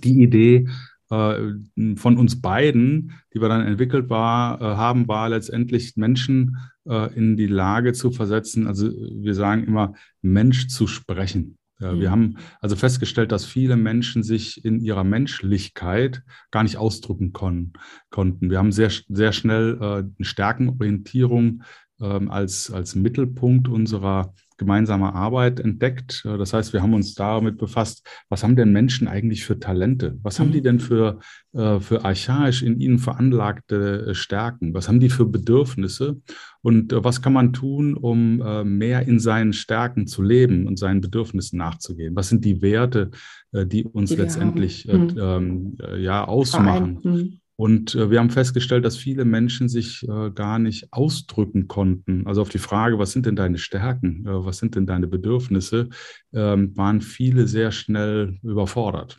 Die 0.02 0.22
Idee 0.22 0.56
äh, 0.56 0.68
von 1.08 2.18
uns 2.18 2.40
beiden, 2.40 3.12
die 3.32 3.40
wir 3.40 3.48
dann 3.48 3.66
entwickelt 3.66 4.10
war, 4.10 4.60
äh, 4.60 4.64
haben, 4.64 5.08
war 5.08 5.28
letztendlich 5.30 5.96
Menschen 5.96 6.58
äh, 6.86 7.14
in 7.14 7.36
die 7.36 7.46
Lage 7.46 7.92
zu 7.92 8.10
versetzen. 8.10 8.66
Also 8.66 8.90
wir 8.90 9.34
sagen 9.34 9.64
immer, 9.64 9.94
Mensch 10.20 10.68
zu 10.68 10.86
sprechen. 10.86 11.58
Mhm. 11.78 12.00
Wir 12.00 12.10
haben 12.10 12.36
also 12.60 12.76
festgestellt, 12.76 13.32
dass 13.32 13.46
viele 13.46 13.76
Menschen 13.76 14.22
sich 14.22 14.64
in 14.64 14.80
ihrer 14.80 15.04
Menschlichkeit 15.04 16.22
gar 16.50 16.62
nicht 16.62 16.76
ausdrücken 16.76 17.32
kon 17.32 17.72
konnten. 18.10 18.50
Wir 18.50 18.58
haben 18.58 18.72
sehr, 18.72 18.90
sehr 19.08 19.32
schnell 19.32 19.78
äh, 19.80 19.84
eine 19.84 20.14
Stärkenorientierung 20.20 21.62
ähm, 22.00 22.30
als, 22.30 22.70
als 22.70 22.94
Mittelpunkt 22.94 23.68
unserer 23.68 24.34
gemeinsame 24.58 25.14
Arbeit 25.14 25.60
entdeckt. 25.60 26.24
Äh, 26.26 26.36
das 26.36 26.52
heißt, 26.52 26.72
wir 26.74 26.82
haben 26.82 26.92
uns 26.92 27.14
damit 27.14 27.56
befasst, 27.56 28.06
was 28.28 28.42
haben 28.42 28.56
denn 28.56 28.72
Menschen 28.72 29.08
eigentlich 29.08 29.44
für 29.44 29.58
Talente? 29.58 30.18
Was 30.22 30.38
haben 30.38 30.52
die 30.52 30.60
mhm. 30.60 30.64
denn 30.64 30.80
für, 30.80 31.20
äh, 31.54 31.80
für 31.80 32.04
archaisch 32.04 32.62
in 32.62 32.78
ihnen 32.78 32.98
veranlagte 32.98 34.08
äh, 34.08 34.14
Stärken? 34.14 34.74
Was 34.74 34.88
haben 34.88 35.00
die 35.00 35.08
für 35.08 35.24
Bedürfnisse? 35.24 36.20
Und 36.60 36.92
was 36.92 37.22
kann 37.22 37.32
man 37.32 37.52
tun, 37.52 37.94
um 37.96 38.38
mehr 38.64 39.06
in 39.06 39.20
seinen 39.20 39.52
Stärken 39.52 40.08
zu 40.08 40.22
leben 40.22 40.66
und 40.66 40.76
seinen 40.76 41.00
Bedürfnissen 41.00 41.56
nachzugehen? 41.56 42.16
Was 42.16 42.28
sind 42.28 42.44
die 42.44 42.60
Werte, 42.60 43.12
die 43.52 43.84
uns 43.84 44.10
die 44.10 44.16
letztendlich 44.16 44.86
mhm. 44.86 45.14
ähm, 45.18 45.78
ja, 45.96 46.24
ausmachen? 46.24 46.98
Mhm. 47.02 47.40
Und 47.60 47.96
äh, 47.96 48.08
wir 48.08 48.20
haben 48.20 48.30
festgestellt, 48.30 48.84
dass 48.84 48.96
viele 48.96 49.24
Menschen 49.24 49.68
sich 49.68 50.04
äh, 50.08 50.30
gar 50.30 50.60
nicht 50.60 50.92
ausdrücken 50.92 51.66
konnten. 51.66 52.24
Also 52.24 52.40
auf 52.40 52.50
die 52.50 52.58
Frage, 52.58 53.00
was 53.00 53.10
sind 53.10 53.26
denn 53.26 53.34
deine 53.34 53.58
Stärken, 53.58 54.24
äh, 54.26 54.44
was 54.44 54.58
sind 54.58 54.76
denn 54.76 54.86
deine 54.86 55.08
Bedürfnisse, 55.08 55.88
ähm, 56.32 56.76
waren 56.76 57.00
viele 57.00 57.48
sehr 57.48 57.72
schnell 57.72 58.38
überfordert. 58.44 59.18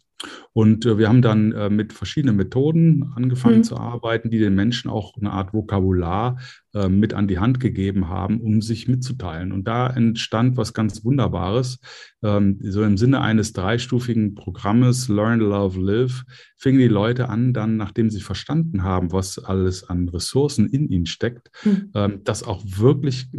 Und 0.59 0.85
äh, 0.85 0.97
wir 0.97 1.07
haben 1.07 1.21
dann 1.21 1.53
äh, 1.53 1.69
mit 1.69 1.93
verschiedenen 1.93 2.35
Methoden 2.35 3.13
angefangen 3.15 3.59
mhm. 3.59 3.63
zu 3.63 3.77
arbeiten, 3.77 4.29
die 4.29 4.39
den 4.39 4.55
Menschen 4.55 4.91
auch 4.91 5.13
eine 5.15 5.31
Art 5.31 5.53
Vokabular 5.53 6.37
äh, 6.73 6.89
mit 6.89 7.13
an 7.13 7.29
die 7.29 7.39
Hand 7.39 7.61
gegeben 7.61 8.09
haben, 8.09 8.41
um 8.41 8.61
sich 8.61 8.87
mitzuteilen. 8.87 9.53
Und 9.53 9.69
da 9.69 9.87
entstand 9.87 10.55
was 10.55 10.73
ganz 10.73 11.05
Wunderbares. 11.05 11.79
Ähm, 12.21 12.59
so 12.61 12.83
im 12.83 12.97
Sinne 12.97 13.21
eines 13.21 13.53
dreistufigen 13.53 14.35
Programmes 14.35 15.07
Learn, 15.07 15.39
Love, 15.39 15.79
Live 15.79 16.25
fingen 16.57 16.77
die 16.77 16.89
Leute 16.89 17.29
an, 17.29 17.53
dann, 17.53 17.77
nachdem 17.77 18.09
sie 18.09 18.19
verstanden 18.19 18.83
haben, 18.83 19.13
was 19.13 19.39
alles 19.39 19.85
an 19.85 20.09
Ressourcen 20.09 20.67
in 20.67 20.89
ihnen 20.89 21.05
steckt, 21.05 21.49
mhm. 21.63 21.89
ähm, 21.95 22.19
das 22.25 22.43
auch 22.43 22.61
wirklich 22.65 23.29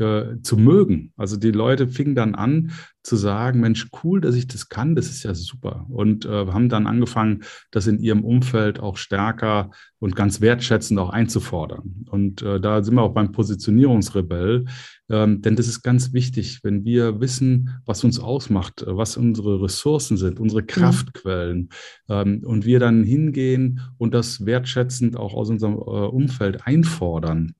zu 0.43 0.57
mögen. 0.57 1.13
Also 1.17 1.37
die 1.37 1.51
Leute 1.51 1.87
fingen 1.87 2.15
dann 2.15 2.35
an, 2.35 2.73
zu 3.03 3.17
sagen, 3.17 3.61
Mensch, 3.61 3.89
cool, 4.03 4.21
dass 4.21 4.35
ich 4.35 4.47
das 4.47 4.69
kann, 4.69 4.95
das 4.95 5.11
ist 5.11 5.23
ja 5.23 5.35
super. 5.35 5.87
Und 5.89 6.27
haben 6.27 6.69
dann 6.69 6.87
angefangen, 6.87 7.10
das 7.71 7.87
in 7.87 7.99
ihrem 7.99 8.25
Umfeld 8.25 8.81
auch 8.81 8.97
stärker 8.97 9.71
und 9.99 10.17
ganz 10.17 10.41
wertschätzend 10.41 10.99
auch 10.99 11.11
einzufordern. 11.11 12.07
Und 12.11 12.43
äh, 12.43 12.61
da 12.61 12.83
sind 12.83 12.95
wir 12.95 13.03
auch 13.03 13.15
beim 13.15 13.33
Positionierungsrebell, 13.33 14.65
ähm, 15.11 15.43
denn 15.43 15.57
das 15.57 15.69
ist 15.69 15.83
ganz 15.83 16.13
wichtig, 16.13 16.61
wenn 16.63 16.85
wir 16.85 17.21
wissen, 17.21 17.81
was 17.85 18.05
uns 18.05 18.19
ausmacht, 18.19 18.83
äh, 18.83 18.97
was 18.97 19.17
unsere 19.17 19.63
Ressourcen 19.63 20.17
sind, 20.17 20.41
unsere 20.41 20.63
mhm. 20.63 20.67
Kraftquellen, 20.67 21.69
ähm, 22.09 22.43
und 22.45 22.65
wir 22.65 22.81
dann 22.81 23.05
hingehen 23.05 23.81
und 23.99 24.15
das 24.15 24.47
wertschätzend 24.47 25.17
auch 25.17 25.35
aus 25.35 25.51
unserem 25.51 25.75
äh, 25.75 25.79
Umfeld 25.79 26.67
einfordern 26.67 27.55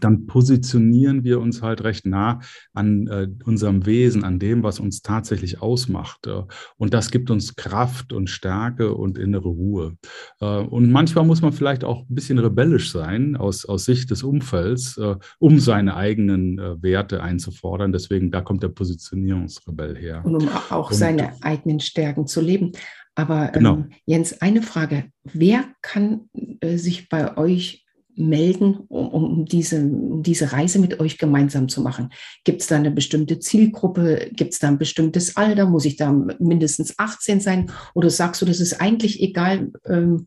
dann 0.00 0.26
positionieren 0.26 1.24
wir 1.24 1.40
uns 1.40 1.62
halt 1.62 1.84
recht 1.84 2.06
nah 2.06 2.40
an 2.74 3.06
äh, 3.06 3.28
unserem 3.44 3.86
Wesen, 3.86 4.24
an 4.24 4.38
dem, 4.38 4.62
was 4.62 4.80
uns 4.80 5.02
tatsächlich 5.02 5.62
ausmacht. 5.62 6.26
Äh, 6.26 6.42
und 6.76 6.94
das 6.94 7.10
gibt 7.10 7.30
uns 7.30 7.54
Kraft 7.54 8.12
und 8.12 8.28
Stärke 8.28 8.94
und 8.94 9.18
innere 9.18 9.48
Ruhe. 9.48 9.96
Äh, 10.40 10.46
und 10.46 10.90
manchmal 10.90 11.24
muss 11.24 11.42
man 11.42 11.52
vielleicht 11.52 11.84
auch 11.84 12.00
ein 12.08 12.14
bisschen 12.14 12.38
rebellisch 12.38 12.90
sein 12.90 13.36
aus, 13.36 13.64
aus 13.64 13.84
Sicht 13.84 14.10
des 14.10 14.22
Umfelds, 14.22 14.96
äh, 14.98 15.16
um 15.38 15.58
seine 15.58 15.96
eigenen 15.96 16.58
äh, 16.58 16.82
Werte 16.82 17.22
einzufordern. 17.22 17.92
Deswegen, 17.92 18.30
da 18.30 18.40
kommt 18.40 18.62
der 18.62 18.68
Positionierungsrebell 18.68 19.96
her. 19.96 20.22
Und 20.24 20.36
um 20.36 20.48
auch 20.70 20.90
und, 20.90 20.96
seine 20.96 21.34
eigenen 21.42 21.80
Stärken 21.80 22.26
zu 22.26 22.40
leben. 22.40 22.72
Aber 23.14 23.48
genau. 23.48 23.76
ähm, 23.76 23.90
Jens, 24.04 24.40
eine 24.42 24.62
Frage. 24.62 25.04
Wer 25.24 25.64
kann 25.80 26.28
sich 26.62 27.08
bei 27.08 27.38
euch 27.38 27.85
melden, 28.16 28.78
um, 28.88 29.08
um, 29.08 29.44
diese, 29.44 29.80
um 29.82 30.22
diese 30.22 30.52
Reise 30.52 30.78
mit 30.78 31.00
euch 31.00 31.18
gemeinsam 31.18 31.68
zu 31.68 31.80
machen? 31.80 32.10
Gibt 32.44 32.62
es 32.62 32.66
da 32.66 32.76
eine 32.76 32.90
bestimmte 32.90 33.38
Zielgruppe? 33.38 34.30
Gibt 34.32 34.52
es 34.52 34.58
da 34.58 34.68
ein 34.68 34.78
bestimmtes 34.78 35.36
Alter? 35.36 35.66
Muss 35.66 35.84
ich 35.84 35.96
da 35.96 36.12
mindestens 36.38 36.98
18 36.98 37.40
sein? 37.40 37.70
Oder 37.94 38.10
sagst 38.10 38.42
du, 38.42 38.46
das 38.46 38.60
ist 38.60 38.80
eigentlich 38.80 39.22
egal? 39.22 39.70
Ähm 39.84 40.26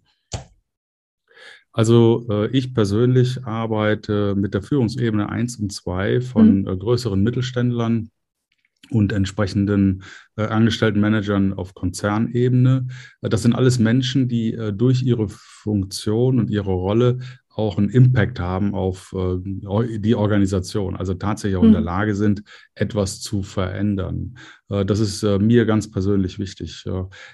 also 1.72 2.26
äh, 2.30 2.48
ich 2.50 2.74
persönlich 2.74 3.46
arbeite 3.46 4.36
mit 4.36 4.54
der 4.54 4.62
Führungsebene 4.62 5.30
1 5.30 5.58
und 5.58 5.72
2 5.72 6.22
von 6.22 6.62
mhm. 6.62 6.68
äh, 6.68 6.76
größeren 6.76 7.22
Mittelständlern 7.22 8.10
und 8.90 9.12
entsprechenden 9.14 10.04
äh, 10.36 10.44
angestellten 10.44 11.00
Managern 11.00 11.54
auf 11.54 11.74
Konzernebene. 11.74 12.88
Das 13.22 13.44
sind 13.44 13.54
alles 13.54 13.80
Menschen, 13.80 14.28
die 14.28 14.54
äh, 14.54 14.74
durch 14.74 15.04
ihre 15.04 15.30
Funktion 15.30 16.40
und 16.40 16.50
ihre 16.50 16.72
Rolle 16.72 17.20
auch 17.56 17.78
einen 17.78 17.90
Impact 17.90 18.40
haben 18.40 18.74
auf 18.74 19.14
äh, 19.18 19.38
die 20.00 20.16
Organisation, 20.16 20.96
also 20.96 21.14
tatsächlich 21.14 21.58
auch 21.58 21.64
in 21.64 21.72
der 21.72 21.82
hm. 21.82 21.86
Lage 21.86 22.16
sind, 22.16 22.44
etwas 22.76 23.22
zu 23.22 23.44
verändern. 23.44 24.36
Äh, 24.70 24.86
das 24.86 25.00
ist 25.00 25.24
äh, 25.24 25.40
mir 25.40 25.66
ganz 25.66 25.92
persönlich 25.92 26.40
wichtig. 26.40 26.86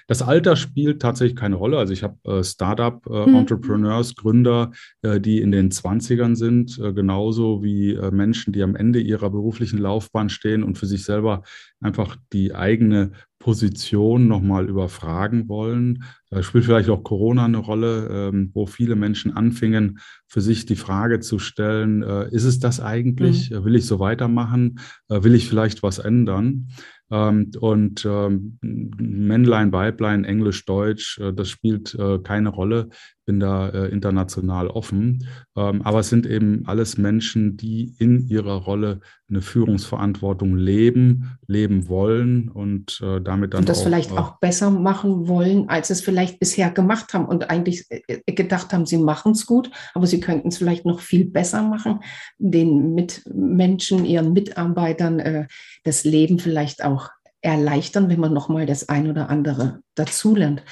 das 0.08 0.22
Alter 0.22 0.56
spielt 0.56 1.00
tatsächlich 1.00 1.36
keine 1.36 1.56
Rolle. 1.56 1.78
Also 1.78 1.92
ich 1.92 2.02
habe 2.02 2.16
äh, 2.24 2.42
Startup-Entrepreneurs, 2.42 4.08
hm. 4.08 4.14
Gründer, 4.16 4.72
die 5.02 5.40
in 5.40 5.52
den 5.52 5.70
20ern 5.70 6.34
sind, 6.34 6.80
genauso 6.94 7.62
wie 7.62 7.98
Menschen, 8.10 8.52
die 8.52 8.62
am 8.62 8.76
Ende 8.76 9.00
ihrer 9.00 9.30
beruflichen 9.30 9.78
Laufbahn 9.78 10.28
stehen 10.28 10.62
und 10.62 10.78
für 10.78 10.86
sich 10.86 11.04
selber 11.04 11.42
einfach 11.80 12.16
die 12.32 12.54
eigene 12.54 13.12
Position 13.38 14.26
nochmal 14.26 14.68
überfragen 14.68 15.48
wollen. 15.48 16.02
Da 16.30 16.42
spielt 16.42 16.64
vielleicht 16.64 16.88
auch 16.88 17.04
Corona 17.04 17.44
eine 17.44 17.58
Rolle, 17.58 18.08
ähm, 18.10 18.50
wo 18.52 18.66
viele 18.66 18.96
Menschen 18.96 19.36
anfingen, 19.36 20.00
für 20.26 20.40
sich 20.40 20.66
die 20.66 20.76
Frage 20.76 21.20
zu 21.20 21.38
stellen, 21.38 22.02
äh, 22.02 22.28
ist 22.30 22.44
es 22.44 22.58
das 22.58 22.80
eigentlich? 22.80 23.50
Mhm. 23.50 23.64
Will 23.64 23.76
ich 23.76 23.86
so 23.86 24.00
weitermachen? 24.00 24.80
Äh, 25.08 25.22
will 25.22 25.34
ich 25.34 25.48
vielleicht 25.48 25.82
was 25.82 25.98
ändern? 25.98 26.68
Ähm, 27.10 27.52
und 27.60 28.04
ähm, 28.04 28.58
Männlein, 28.62 29.72
Weiblein, 29.72 30.24
Englisch, 30.24 30.64
Deutsch, 30.64 31.18
äh, 31.18 31.32
das 31.32 31.48
spielt 31.48 31.94
äh, 31.94 32.18
keine 32.18 32.48
Rolle. 32.48 32.88
Bin 33.26 33.40
da 33.40 33.68
äh, 33.68 33.88
international 33.88 34.68
offen. 34.68 35.26
Ähm, 35.56 35.82
aber 35.82 36.00
es 36.00 36.08
sind 36.08 36.26
eben 36.26 36.62
alles 36.66 36.96
Menschen, 36.96 37.56
die 37.56 37.94
in 37.98 38.28
ihrer 38.28 38.54
Rolle 38.54 39.00
eine 39.28 39.40
Führungsverantwortung 39.40 40.56
leben, 40.56 41.38
leben 41.46 41.88
wollen 41.88 42.48
und 42.48 43.00
äh, 43.02 43.20
damit 43.20 43.54
dann. 43.54 43.60
Und 43.60 43.68
das 43.68 43.80
auch, 43.80 43.84
vielleicht 43.84 44.12
äh, 44.12 44.14
auch 44.14 44.38
besser 44.38 44.70
machen 44.70 45.26
wollen, 45.26 45.68
als 45.68 45.90
es 45.90 46.00
vielleicht 46.00 46.15
bisher 46.38 46.70
gemacht 46.70 47.14
haben 47.14 47.26
und 47.26 47.50
eigentlich 47.50 47.86
äh, 47.90 48.32
gedacht 48.32 48.72
haben, 48.72 48.86
sie 48.86 48.98
machen 48.98 49.32
es 49.32 49.46
gut, 49.46 49.70
aber 49.94 50.06
sie 50.06 50.20
könnten 50.20 50.48
es 50.48 50.58
vielleicht 50.58 50.84
noch 50.84 51.00
viel 51.00 51.24
besser 51.24 51.62
machen, 51.62 52.00
den 52.38 52.94
Mitmenschen, 52.94 54.04
ihren 54.04 54.32
Mitarbeitern 54.32 55.46
das 55.84 56.04
Leben 56.04 56.38
vielleicht 56.38 56.84
auch 56.84 57.10
erleichtern, 57.40 58.08
wenn 58.08 58.20
man 58.20 58.32
nochmal 58.32 58.66
das 58.66 58.88
ein 58.88 59.08
oder 59.08 59.30
andere 59.30 59.80
dazulernt. 59.94 60.62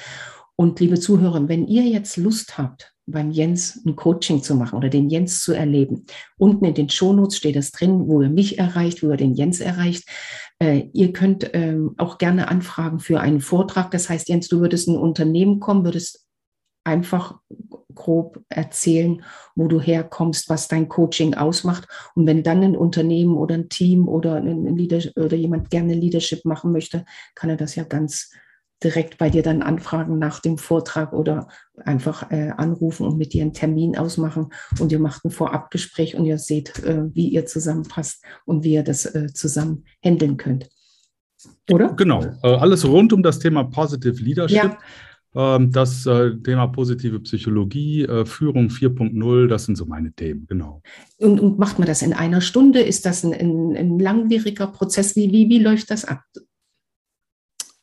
Und 0.55 0.79
liebe 0.79 0.99
Zuhörer, 0.99 1.47
wenn 1.47 1.67
ihr 1.67 1.83
jetzt 1.83 2.17
Lust 2.17 2.57
habt, 2.57 2.93
beim 3.07 3.29
Jens 3.31 3.81
ein 3.85 3.95
Coaching 3.95 4.41
zu 4.41 4.55
machen 4.55 4.77
oder 4.77 4.89
den 4.89 5.09
Jens 5.09 5.43
zu 5.43 5.53
erleben, 5.53 6.05
unten 6.37 6.65
in 6.65 6.73
den 6.73 6.89
Shownotes 6.89 7.37
steht 7.37 7.55
es 7.55 7.71
drin, 7.71 8.07
wo 8.07 8.21
ihr 8.21 8.29
mich 8.29 8.57
erreicht, 8.57 9.03
wo 9.03 9.11
ihr 9.11 9.17
den 9.17 9.35
Jens 9.35 9.59
erreicht. 9.59 10.07
Äh, 10.59 10.89
ihr 10.93 11.11
könnt 11.11 11.49
ähm, 11.53 11.95
auch 11.97 12.17
gerne 12.17 12.47
anfragen 12.47 12.99
für 12.99 13.19
einen 13.19 13.41
Vortrag. 13.41 13.91
Das 13.91 14.09
heißt, 14.09 14.29
Jens, 14.29 14.47
du 14.47 14.61
würdest 14.61 14.87
in 14.87 14.95
ein 14.95 15.01
Unternehmen 15.01 15.59
kommen, 15.59 15.83
würdest 15.83 16.25
einfach 16.85 17.39
grob 17.93 18.43
erzählen, 18.49 19.23
wo 19.55 19.67
du 19.67 19.81
herkommst, 19.81 20.49
was 20.49 20.67
dein 20.67 20.87
Coaching 20.87 21.33
ausmacht. 21.33 21.87
Und 22.13 22.27
wenn 22.27 22.43
dann 22.43 22.63
ein 22.63 22.77
Unternehmen 22.77 23.35
oder 23.35 23.55
ein 23.55 23.69
Team 23.69 24.07
oder, 24.07 24.35
ein 24.35 24.75
Leader 24.75 24.99
oder 25.15 25.35
jemand 25.35 25.69
gerne 25.69 25.93
Leadership 25.93 26.45
machen 26.45 26.71
möchte, 26.71 27.05
kann 27.33 27.49
er 27.49 27.57
das 27.57 27.75
ja 27.75 27.83
ganz 27.83 28.31
direkt 28.83 29.17
bei 29.17 29.29
dir 29.29 29.41
dann 29.41 29.61
anfragen 29.61 30.19
nach 30.19 30.39
dem 30.39 30.57
Vortrag 30.57 31.13
oder 31.13 31.47
einfach 31.83 32.31
äh, 32.31 32.51
anrufen 32.57 33.05
und 33.05 33.17
mit 33.17 33.33
dir 33.33 33.41
einen 33.41 33.53
Termin 33.53 33.97
ausmachen 33.97 34.49
und 34.79 34.91
ihr 34.91 34.99
macht 34.99 35.25
ein 35.25 35.31
Vorabgespräch 35.31 36.15
und 36.15 36.25
ihr 36.25 36.37
seht, 36.37 36.83
äh, 36.83 37.03
wie 37.13 37.29
ihr 37.29 37.45
zusammenpasst 37.45 38.23
und 38.45 38.63
wie 38.63 38.73
ihr 38.73 38.83
das 38.83 39.05
äh, 39.05 39.27
zusammen 39.33 39.85
handeln 40.03 40.37
könnt. 40.37 40.69
Oder? 41.71 41.93
Genau, 41.93 42.23
äh, 42.43 42.47
alles 42.47 42.85
rund 42.85 43.13
um 43.13 43.23
das 43.23 43.39
Thema 43.39 43.63
Positive 43.63 44.21
Leadership. 44.21 44.57
Ja. 44.57 44.77
Ähm, 45.35 45.71
das 45.71 46.05
äh, 46.05 46.31
Thema 46.37 46.67
positive 46.67 47.19
Psychologie, 47.19 48.03
äh, 48.03 48.25
Führung 48.25 48.69
4.0, 48.69 49.47
das 49.47 49.65
sind 49.65 49.75
so 49.75 49.85
meine 49.85 50.13
Themen, 50.13 50.45
genau. 50.47 50.81
Und, 51.17 51.41
und, 51.41 51.59
macht 51.59 51.77
man 51.77 51.87
das 51.87 52.01
in 52.01 52.13
einer 52.13 52.39
Stunde? 52.39 52.79
Ist 52.79 53.05
das 53.05 53.25
ein, 53.25 53.33
ein, 53.33 53.75
ein 53.75 53.99
langwieriger 53.99 54.67
Prozess? 54.67 55.15
Wie, 55.17 55.31
wie, 55.33 55.49
wie 55.49 55.59
läuft 55.59 55.91
das 55.91 56.05
ab? 56.05 56.21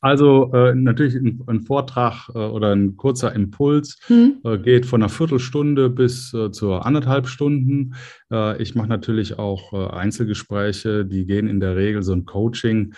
Also 0.02 0.50
äh, 0.52 0.74
natürlich 0.74 1.14
ein, 1.14 1.40
ein 1.46 1.60
Vortrag 1.60 2.28
äh, 2.34 2.38
oder 2.38 2.74
ein 2.74 2.96
kurzer 2.96 3.32
Impuls 3.34 4.00
hm. 4.08 4.40
äh, 4.42 4.58
geht 4.58 4.84
von 4.84 5.00
einer 5.00 5.08
Viertelstunde 5.08 5.88
bis 5.90 6.34
äh, 6.34 6.50
zur 6.50 6.84
anderthalb 6.84 7.28
Stunden. 7.28 7.94
Äh, 8.30 8.60
ich 8.60 8.74
mache 8.74 8.88
natürlich 8.88 9.38
auch 9.38 9.72
äh, 9.72 9.94
Einzelgespräche, 9.94 11.04
die 11.04 11.24
gehen 11.24 11.46
in 11.46 11.60
der 11.60 11.76
Regel, 11.76 12.02
so 12.02 12.12
ein 12.12 12.26
Coaching 12.26 12.94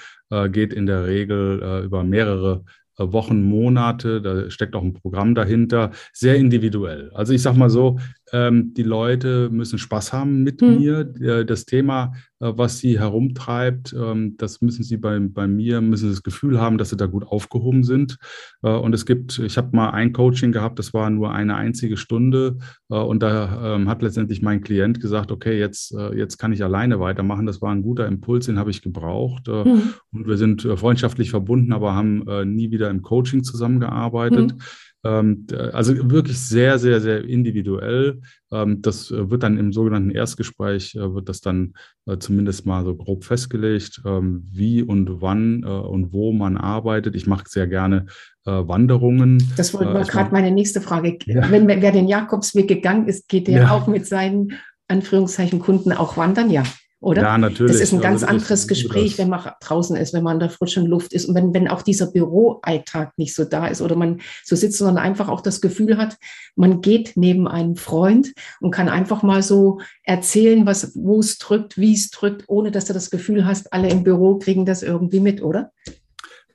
geht 0.50 0.73
in 0.73 0.87
der 0.87 1.06
Regel 1.06 1.84
über 1.84 2.02
mehrere 2.02 2.64
Wochen, 2.96 3.42
Monate, 3.42 4.20
da 4.20 4.50
steckt 4.50 4.75
auch 4.75 4.82
ein 4.82 4.94
Programm 4.94 5.34
dahinter, 5.34 5.92
sehr 6.12 6.37
individuell. 6.37 7.12
Also 7.14 7.34
ich 7.34 7.42
sage 7.42 7.58
mal 7.58 7.70
so, 7.70 8.00
die 8.34 8.82
Leute 8.82 9.48
müssen 9.50 9.78
Spaß 9.78 10.12
haben 10.12 10.42
mit 10.42 10.60
hm. 10.60 10.78
mir. 10.78 11.04
Das 11.44 11.66
Thema, 11.66 12.12
äh, 12.44 12.52
was 12.56 12.78
sie 12.78 12.98
herumtreibt, 12.98 13.94
ähm, 13.98 14.36
das 14.36 14.60
müssen 14.60 14.82
sie 14.82 14.96
bei, 14.96 15.18
bei 15.18 15.46
mir, 15.46 15.80
müssen 15.80 16.08
sie 16.08 16.14
das 16.14 16.22
Gefühl 16.22 16.60
haben, 16.60 16.78
dass 16.78 16.90
sie 16.90 16.96
da 16.96 17.06
gut 17.06 17.24
aufgehoben 17.26 17.84
sind. 17.84 18.18
Äh, 18.62 18.70
und 18.70 18.94
es 18.94 19.06
gibt, 19.06 19.38
ich 19.38 19.56
habe 19.56 19.74
mal 19.74 19.90
ein 19.90 20.12
Coaching 20.12 20.52
gehabt, 20.52 20.78
das 20.78 20.92
war 20.92 21.08
nur 21.10 21.32
eine 21.32 21.56
einzige 21.56 21.96
Stunde. 21.96 22.58
Äh, 22.90 22.96
und 22.96 23.22
da 23.22 23.76
ähm, 23.76 23.88
hat 23.88 24.02
letztendlich 24.02 24.42
mein 24.42 24.60
Klient 24.60 25.00
gesagt, 25.00 25.32
okay, 25.32 25.58
jetzt, 25.58 25.94
jetzt 26.14 26.38
kann 26.38 26.52
ich 26.52 26.62
alleine 26.62 27.00
weitermachen. 27.00 27.46
Das 27.46 27.62
war 27.62 27.72
ein 27.72 27.82
guter 27.82 28.06
Impuls, 28.06 28.46
den 28.46 28.58
habe 28.58 28.70
ich 28.70 28.82
gebraucht. 28.82 29.48
Mhm. 29.48 29.94
Und 30.12 30.26
wir 30.26 30.36
sind 30.36 30.62
freundschaftlich 30.62 31.30
verbunden, 31.30 31.72
aber 31.72 31.94
haben 31.94 32.24
nie 32.44 32.70
wieder 32.70 32.90
im 32.90 33.02
Coaching 33.02 33.44
zusammengearbeitet. 33.44 34.52
Mhm. 34.52 34.58
Ähm, 35.04 35.46
also 35.73 36.11
wirklich 36.11 36.38
sehr, 36.38 36.78
sehr, 36.78 37.00
sehr 37.00 37.25
individuell. 37.25 38.20
Ähm, 38.50 38.80
das 38.80 39.11
äh, 39.11 39.30
wird 39.30 39.42
dann 39.42 39.58
im 39.58 39.73
sogenannten 39.73 40.11
Erstgespräch, 40.11 40.94
äh, 40.94 41.14
wird 41.14 41.28
das 41.28 41.40
dann 41.40 41.75
äh, 42.06 42.16
zumindest 42.18 42.64
mal 42.64 42.84
so 42.84 42.96
grob 42.96 43.25
festgelegt, 43.25 44.00
ähm, 44.06 44.49
wie 44.50 44.82
und 44.82 45.20
wann 45.20 45.64
und 45.64 46.12
wo 46.12 46.32
man 46.32 46.56
arbeitet. 46.56 47.14
Ich 47.14 47.26
mache 47.26 47.44
sehr 47.49 47.66
gerne 47.66 48.06
Wanderungen. 48.44 49.42
Das 49.56 49.73
war 49.73 50.04
gerade 50.04 50.32
meine 50.32 50.50
nächste 50.50 50.80
Frage. 50.82 51.18
Ja. 51.25 51.50
Wenn 51.50 51.66
wer 51.66 51.92
den 51.92 52.08
Jakobsweg 52.08 52.68
gegangen 52.68 53.08
ist, 53.08 53.28
geht 53.28 53.49
der 53.49 53.62
ja. 53.62 53.70
auch 53.70 53.87
mit 53.87 54.06
seinen 54.06 54.52
Anführungszeichen 54.87 55.61
Kunden 55.61 55.92
auch 55.92 56.18
wandern? 56.18 56.50
Ja 56.50 56.64
oder? 57.04 57.23
Ja, 57.23 57.38
natürlich. 57.38 57.73
Das 57.73 57.80
ist 57.80 57.92
ein 57.92 58.00
ganz 58.00 58.23
also, 58.23 58.34
anderes 58.34 58.66
Gespräch, 58.66 59.18
wenn 59.18 59.28
man 59.28 59.42
draußen 59.61 59.96
ist, 59.96 60.12
wenn 60.14 60.25
man 60.25 60.37
in 60.37 60.40
der 60.40 60.50
frischen 60.50 60.87
Luft 60.87 61.12
ist 61.12 61.26
und 61.26 61.34
wenn, 61.34 61.52
wenn 61.54 61.68
auch 61.68 61.82
dieser 61.82 62.11
Büroalltag 62.11 63.16
nicht 63.18 63.34
so 63.34 63.44
da 63.44 63.66
ist 63.66 63.82
oder 63.82 63.94
man 63.94 64.20
so 64.44 64.56
sitzt, 64.56 64.78
sondern 64.78 64.99
einfach 64.99 65.28
auch 65.28 65.40
das 65.40 65.61
Gefühl 65.61 65.96
hat, 65.96 66.16
man 66.56 66.80
geht 66.80 67.12
neben 67.16 67.46
einem 67.46 67.76
Freund 67.76 68.32
und 68.61 68.70
kann 68.70 68.88
einfach 68.88 69.23
mal 69.23 69.42
so 69.42 69.80
erzählen, 70.02 70.66
was, 70.66 70.92
wo 70.94 71.20
es 71.20 71.38
drückt, 71.38 71.78
wie 71.78 71.92
es 71.92 72.11
drückt, 72.11 72.44
ohne 72.49 72.70
dass 72.70 72.87
du 72.87 72.92
das 72.92 73.11
Gefühl 73.11 73.46
hast, 73.46 73.73
alle 73.73 73.90
im 73.90 74.02
Büro 74.02 74.38
kriegen 74.38 74.64
das 74.64 74.82
irgendwie 74.82 75.20
mit, 75.20 75.42
oder? 75.42 75.70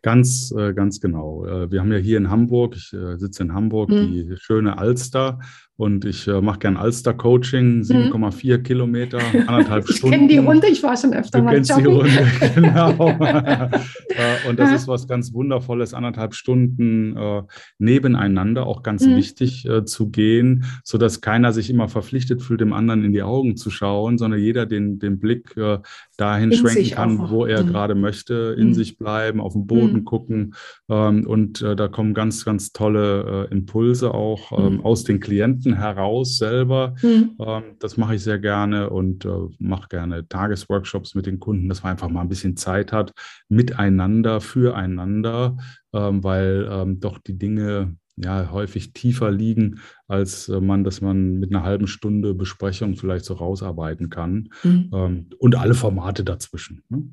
Ganz, 0.01 0.53
äh, 0.57 0.73
ganz 0.73 1.01
genau. 1.01 1.45
Äh, 1.45 1.71
wir 1.71 1.81
haben 1.81 1.91
ja 1.91 1.97
hier 1.97 2.17
in 2.17 2.29
Hamburg, 2.29 2.75
ich 2.75 2.93
äh, 2.93 3.17
sitze 3.17 3.43
in 3.43 3.53
Hamburg, 3.53 3.89
hm. 3.89 4.07
die 4.07 4.35
schöne 4.37 4.77
Alster. 4.77 5.39
Und 5.79 6.03
ich 6.03 6.27
äh, 6.27 6.41
mache 6.41 6.59
gern 6.59 6.75
Alster-Coaching, 6.75 7.83
7,4 7.83 8.57
mhm. 8.57 8.63
Kilometer, 8.63 9.19
anderthalb 9.47 9.89
ich 9.89 9.95
Stunden. 9.95 10.13
Ich 10.13 10.19
kenne 10.19 10.27
die 10.27 10.37
Runde, 10.39 10.67
ich 10.67 10.83
war 10.83 10.97
schon 10.97 11.13
öfter 11.13 11.37
du 11.37 11.45
mal 11.45 11.53
kennst 11.53 11.77
die 11.77 11.85
Runde, 11.85 12.27
genau. 12.53 13.17
Äh, 14.09 14.49
und 14.49 14.59
das 14.59 14.73
ist 14.73 14.87
was 14.87 15.07
ganz 15.07 15.31
Wundervolles, 15.33 15.93
anderthalb 15.93 16.33
Stunden 16.33 17.15
äh, 17.15 17.43
nebeneinander, 17.77 18.65
auch 18.65 18.83
ganz 18.83 19.05
mhm. 19.05 19.15
wichtig 19.15 19.65
äh, 19.65 19.85
zu 19.85 20.09
gehen, 20.09 20.65
sodass 20.83 21.21
keiner 21.21 21.53
sich 21.53 21.69
immer 21.69 21.87
verpflichtet 21.87 22.41
fühlt, 22.41 22.59
dem 22.59 22.73
anderen 22.73 23.05
in 23.05 23.13
die 23.13 23.21
Augen 23.21 23.55
zu 23.55 23.69
schauen, 23.69 24.17
sondern 24.17 24.41
jeder 24.41 24.65
den, 24.65 24.99
den 24.99 25.19
Blick 25.19 25.55
äh, 25.55 25.77
dahin 26.17 26.51
in 26.51 26.57
schwenken 26.57 26.89
kann, 26.89 27.29
wo 27.29 27.45
er 27.45 27.63
mhm. 27.63 27.67
gerade 27.67 27.95
möchte, 27.95 28.55
in 28.57 28.69
mhm. 28.69 28.73
sich 28.73 28.97
bleiben, 28.97 29.39
auf 29.39 29.53
den 29.53 29.67
Boden 29.67 29.99
mhm. 29.99 30.05
gucken. 30.05 30.55
Ähm, 30.89 31.25
und 31.25 31.61
äh, 31.61 31.75
da 31.75 31.87
kommen 31.87 32.13
ganz, 32.13 32.43
ganz 32.43 32.73
tolle 32.73 33.47
Impulse 33.51 34.13
auch 34.13 34.51
ähm, 34.57 34.73
mhm. 34.73 34.81
aus 34.81 35.03
den 35.03 35.19
Klienten 35.19 35.68
Minuten 35.69 35.81
heraus 35.81 36.37
selber. 36.37 36.95
Mhm. 37.01 37.35
Ähm, 37.39 37.63
das 37.79 37.97
mache 37.97 38.15
ich 38.15 38.23
sehr 38.23 38.39
gerne 38.39 38.89
und 38.89 39.25
äh, 39.25 39.29
mache 39.59 39.89
gerne 39.89 40.27
Tagesworkshops 40.27 41.15
mit 41.15 41.25
den 41.25 41.39
Kunden, 41.39 41.69
dass 41.69 41.83
man 41.83 41.91
einfach 41.93 42.09
mal 42.09 42.21
ein 42.21 42.29
bisschen 42.29 42.57
Zeit 42.57 42.91
hat, 42.91 43.13
miteinander, 43.47 44.41
füreinander, 44.41 45.57
ähm, 45.93 46.23
weil 46.23 46.67
ähm, 46.71 46.99
doch 46.99 47.19
die 47.19 47.37
Dinge 47.37 47.95
ja 48.17 48.51
häufig 48.51 48.91
tiefer 48.93 49.31
liegen, 49.31 49.79
als 50.07 50.49
äh, 50.49 50.59
man, 50.59 50.83
dass 50.83 51.01
man 51.01 51.39
mit 51.39 51.51
einer 51.51 51.63
halben 51.63 51.87
Stunde 51.87 52.33
Besprechung 52.33 52.95
vielleicht 52.95 53.25
so 53.25 53.35
rausarbeiten 53.35 54.09
kann. 54.09 54.49
Mhm. 54.63 55.29
Und 55.37 55.55
alle 55.55 55.73
Formate 55.73 56.23
dazwischen. 56.23 56.83
Ne? 56.89 57.03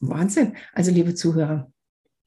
Wahnsinn. 0.00 0.54
Also, 0.74 0.90
liebe 0.90 1.14
Zuhörer, 1.14 1.70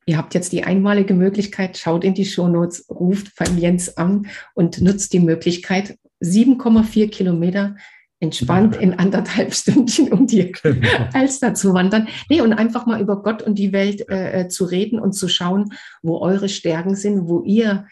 Ihr 0.09 0.17
habt 0.17 0.33
jetzt 0.33 0.53
die 0.53 0.63
einmalige 0.63 1.13
Möglichkeit, 1.13 1.77
schaut 1.77 2.03
in 2.03 2.15
die 2.15 2.25
Shownotes, 2.25 2.89
ruft 2.89 3.35
beim 3.37 3.59
Jens 3.59 3.95
an 3.95 4.25
und 4.55 4.81
nutzt 4.81 5.13
die 5.13 5.19
Möglichkeit, 5.19 5.99
7,4 6.19 7.11
Kilometer 7.11 7.75
entspannt 8.19 8.75
in 8.75 8.97
anderthalb 8.97 9.53
Stündchen 9.53 10.11
um 10.11 10.25
die 10.25 10.51
genau. 10.63 10.87
Alster 11.13 11.53
zu 11.53 11.75
wandern. 11.75 12.07
Nee, 12.27 12.41
und 12.41 12.53
einfach 12.53 12.87
mal 12.87 12.99
über 12.99 13.21
Gott 13.21 13.43
und 13.43 13.59
die 13.59 13.71
Welt 13.71 14.09
äh, 14.09 14.47
zu 14.47 14.65
reden 14.65 14.99
und 14.99 15.11
zu 15.11 15.27
schauen, 15.27 15.73
wo 16.01 16.17
eure 16.17 16.49
Stärken 16.49 16.95
sind, 16.95 17.27
wo 17.27 17.43
ihr 17.43 17.85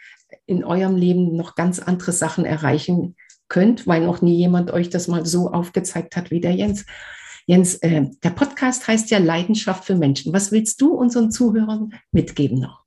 in 0.47 0.63
eurem 0.63 0.95
Leben 0.95 1.37
noch 1.37 1.53
ganz 1.53 1.77
andere 1.77 2.13
Sachen 2.13 2.45
erreichen 2.45 3.15
könnt, 3.47 3.85
weil 3.85 4.03
noch 4.03 4.23
nie 4.23 4.37
jemand 4.37 4.71
euch 4.71 4.89
das 4.89 5.07
mal 5.07 5.23
so 5.23 5.51
aufgezeigt 5.51 6.15
hat 6.15 6.31
wie 6.31 6.41
der 6.41 6.55
Jens. 6.55 6.87
Jens, 7.49 7.75
äh, 7.75 8.05
der 8.23 8.31
Podcast 8.31 8.89
heißt 8.89 9.09
ja 9.09 9.19
Leidenschaft 9.19 9.85
für 9.85 9.95
Menschen. 9.95 10.33
Was 10.33 10.51
willst 10.51 10.81
du 10.81 10.93
unseren 10.93 11.31
Zuhörern 11.31 11.93
mitgeben 12.11 12.59
noch? 12.59 12.85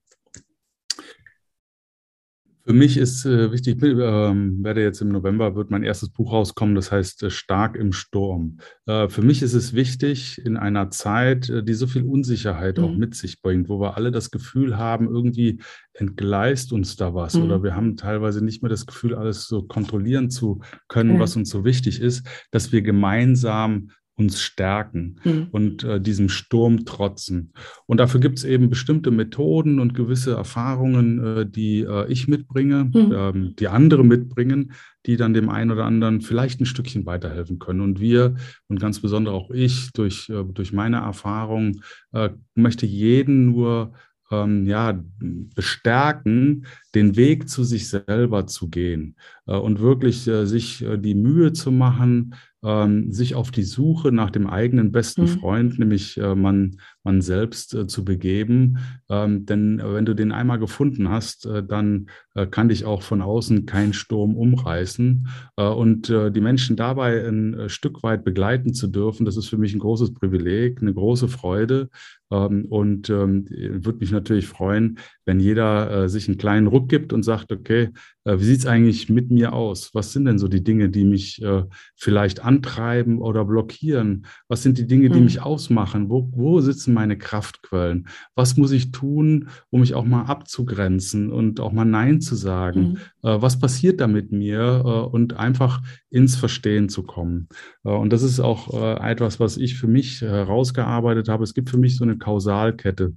Für 2.66 2.75
mich 2.75 2.99
ist 2.99 3.25
äh, 3.25 3.51
wichtig, 3.51 3.83
ich 3.83 3.83
ähm, 3.83 4.62
werde 4.62 4.83
jetzt 4.83 5.01
im 5.01 5.09
November, 5.09 5.57
wird 5.57 5.70
mein 5.70 5.83
erstes 5.83 6.11
Buch 6.11 6.31
rauskommen, 6.31 6.75
das 6.75 6.92
heißt 6.92 7.23
äh, 7.23 7.31
Stark 7.31 7.75
im 7.75 7.92
Sturm. 7.92 8.59
Äh, 8.87 9.09
für 9.09 9.23
mich 9.23 9.40
ist 9.40 9.55
es 9.55 9.73
wichtig, 9.75 10.40
in 10.44 10.59
einer 10.59 10.90
Zeit, 10.90 11.49
äh, 11.49 11.64
die 11.64 11.73
so 11.73 11.87
viel 11.87 12.05
Unsicherheit 12.05 12.77
mhm. 12.77 12.85
auch 12.85 12.94
mit 12.94 13.14
sich 13.14 13.40
bringt, 13.40 13.70
wo 13.70 13.81
wir 13.81 13.96
alle 13.96 14.11
das 14.11 14.31
Gefühl 14.31 14.77
haben, 14.77 15.09
irgendwie 15.09 15.62
entgleist 15.94 16.73
uns 16.73 16.96
da 16.96 17.14
was 17.14 17.35
mhm. 17.35 17.44
oder 17.44 17.62
wir 17.62 17.75
haben 17.75 17.96
teilweise 17.96 18.44
nicht 18.44 18.62
mehr 18.62 18.70
das 18.70 18.87
Gefühl, 18.87 19.14
alles 19.14 19.49
so 19.49 19.62
kontrollieren 19.62 20.29
zu 20.29 20.61
können, 20.87 21.14
mhm. 21.14 21.18
was 21.18 21.35
uns 21.37 21.49
so 21.49 21.64
wichtig 21.64 22.01
ist, 22.01 22.27
dass 22.51 22.73
wir 22.73 22.83
gemeinsam 22.83 23.88
uns 24.21 24.41
stärken 24.41 25.17
mhm. 25.25 25.49
und 25.51 25.83
äh, 25.83 26.01
diesem 26.01 26.29
Sturm 26.29 26.85
trotzen. 26.85 27.53
Und 27.87 27.99
dafür 27.99 28.21
gibt 28.21 28.39
es 28.39 28.45
eben 28.45 28.69
bestimmte 28.69 29.11
Methoden 29.11 29.81
und 29.81 29.95
gewisse 29.95 30.35
Erfahrungen, 30.37 31.25
äh, 31.25 31.47
die 31.47 31.81
äh, 31.81 32.07
ich 32.13 32.29
mitbringe, 32.29 32.85
mhm. 32.85 33.13
ähm, 33.13 33.55
die 33.59 33.69
andere 33.69 34.05
mitbringen, 34.05 34.73
die 35.07 35.17
dann 35.17 35.33
dem 35.33 35.49
einen 35.49 35.71
oder 35.71 35.87
anderen 35.87 36.21
vielleicht 36.21 36.61
ein 36.61 36.67
Stückchen 36.67 37.07
weiterhelfen 37.07 37.59
können. 37.59 37.81
Und 37.81 37.99
wir 37.99 38.37
und 38.69 38.79
ganz 38.79 39.01
besonders 39.01 39.33
auch 39.33 39.51
ich 39.51 39.91
durch, 39.93 40.29
äh, 40.29 40.45
durch 40.45 40.73
meine 40.73 40.99
Erfahrung 40.99 41.81
äh, 42.13 42.29
möchte 42.55 42.85
jeden 42.85 43.47
nur 43.47 43.95
ähm, 44.31 44.67
ja, 44.67 45.03
bestärken, 45.19 46.67
den 46.95 47.17
Weg 47.17 47.49
zu 47.49 47.65
sich 47.65 47.89
selber 47.89 48.47
zu 48.47 48.69
gehen 48.69 49.17
äh, 49.47 49.57
und 49.57 49.81
wirklich 49.81 50.27
äh, 50.29 50.47
sich 50.47 50.83
äh, 50.83 50.99
die 50.99 51.15
Mühe 51.15 51.53
zu 51.53 51.73
machen, 51.73 52.35
ähm, 52.62 53.11
sich 53.11 53.35
auf 53.35 53.51
die 53.51 53.62
Suche 53.62 54.12
nach 54.12 54.31
dem 54.31 54.46
eigenen 54.46 54.92
besten 54.92 55.23
mhm. 55.23 55.29
Freund, 55.29 55.79
nämlich 55.79 56.18
äh, 56.18 56.35
man, 56.35 56.77
man 57.03 57.23
selbst 57.23 57.75
äh, 57.75 57.87
zu 57.87 58.05
begeben. 58.05 58.79
Ähm, 59.09 59.46
denn 59.46 59.81
äh, 59.81 59.94
wenn 59.94 60.05
du 60.05 60.14
den 60.14 60.33
einmal 60.33 60.59
gefunden 60.59 61.09
hast, 61.09 61.46
äh, 61.46 61.64
dann 61.64 62.11
äh, 62.35 62.46
kann 62.46 62.68
dich 62.68 62.85
auch 62.85 63.03
von 63.03 63.23
außen 63.23 63.66
kein 63.66 63.92
Sturm 63.92 64.37
umreißen. 64.37 65.27
Äh, 65.57 65.68
und 65.68 66.09
die 66.11 66.40
Menschen 66.40 66.77
dabei 66.77 67.27
ein 67.27 67.68
Stück 67.68 68.03
weit 68.03 68.25
begleiten 68.25 68.75
zu 68.75 68.88
dürfen, 68.88 69.25
das 69.25 69.37
ist 69.37 69.49
für 69.49 69.59
mich 69.59 69.75
ein 69.75 69.79
großes 69.79 70.14
Privileg, 70.14 70.81
eine 70.81 70.92
große 70.92 71.29
Freude. 71.29 71.88
Ähm, 72.31 72.66
und 72.68 73.11
ähm, 73.11 73.46
würde 73.49 73.99
mich 73.99 74.12
natürlich 74.12 74.46
freuen, 74.46 74.99
wenn 75.31 75.40
jeder 75.40 76.09
sich 76.09 76.27
einen 76.27 76.38
kleinen 76.38 76.66
Ruck 76.66 76.88
gibt 76.88 77.12
und 77.12 77.23
sagt, 77.23 77.53
okay, 77.53 77.90
äh, 78.25 78.38
wie 78.38 78.45
sieht 78.45 78.61
es 78.61 78.66
eigentlich 78.66 79.09
mit 79.09 79.31
mir 79.31 79.53
aus? 79.53 79.90
Was 79.95 80.12
sind 80.12 80.25
denn 80.27 80.38
so 80.38 80.49
die 80.49 80.62
Dinge, 80.62 80.90
die 80.90 81.05
mich 81.05 81.43
äh, 81.43 81.64
vielleicht 81.97 82.45
antreiben 82.45 83.19
oder 83.19 83.45
blockieren? 83.45 84.27
Was 84.49 84.62
sind 84.62 84.79
die 84.79 84.87
Dinge, 84.87 85.09
die 85.09 85.19
mhm. 85.19 85.25
mich 85.25 85.43
ausmachen? 85.43 86.11
Wo, 86.11 86.31
wo 86.33 86.61
sitzen 86.61 86.95
meine 86.95 87.16
Kraftquellen? 87.16 88.09
Was 88.35 88.57
muss 88.57 88.73
ich 88.73 88.90
tun, 88.90 89.49
um 89.71 89.81
mich 89.81 89.95
auch 89.95 90.05
mal 90.05 90.25
abzugrenzen 90.25 91.31
und 91.33 91.61
auch 91.61 91.73
mal 91.73 91.85
Nein 91.85 92.21
zu 92.21 92.35
sagen? 92.35 92.99
Mhm. 93.23 93.29
Äh, 93.29 93.43
was 93.43 93.59
passiert 93.59 94.01
da 94.01 94.07
mit 94.07 94.33
mir? 94.33 94.83
Äh, 94.85 94.88
und 95.11 95.35
einfach 95.35 95.83
ins 96.11 96.37
Verstehen 96.37 96.88
zu 96.88 97.03
kommen. 97.05 97.49
Äh, 97.85 97.90
und 97.90 98.12
das 98.12 98.23
ist 98.23 98.40
auch 98.40 98.61
etwas, 99.01 99.40
was 99.40 99.57
ich 99.57 99.77
für 99.79 99.87
mich 99.87 100.21
herausgearbeitet 100.21 101.29
habe. 101.29 101.45
Es 101.45 101.55
gibt 101.55 101.71
für 101.71 101.79
mich 101.79 101.97
so 101.97 102.05
eine 102.05 102.19
Kausalkette. 102.19 103.14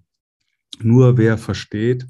Nur 0.82 1.18
wer 1.18 1.38
versteht, 1.38 2.06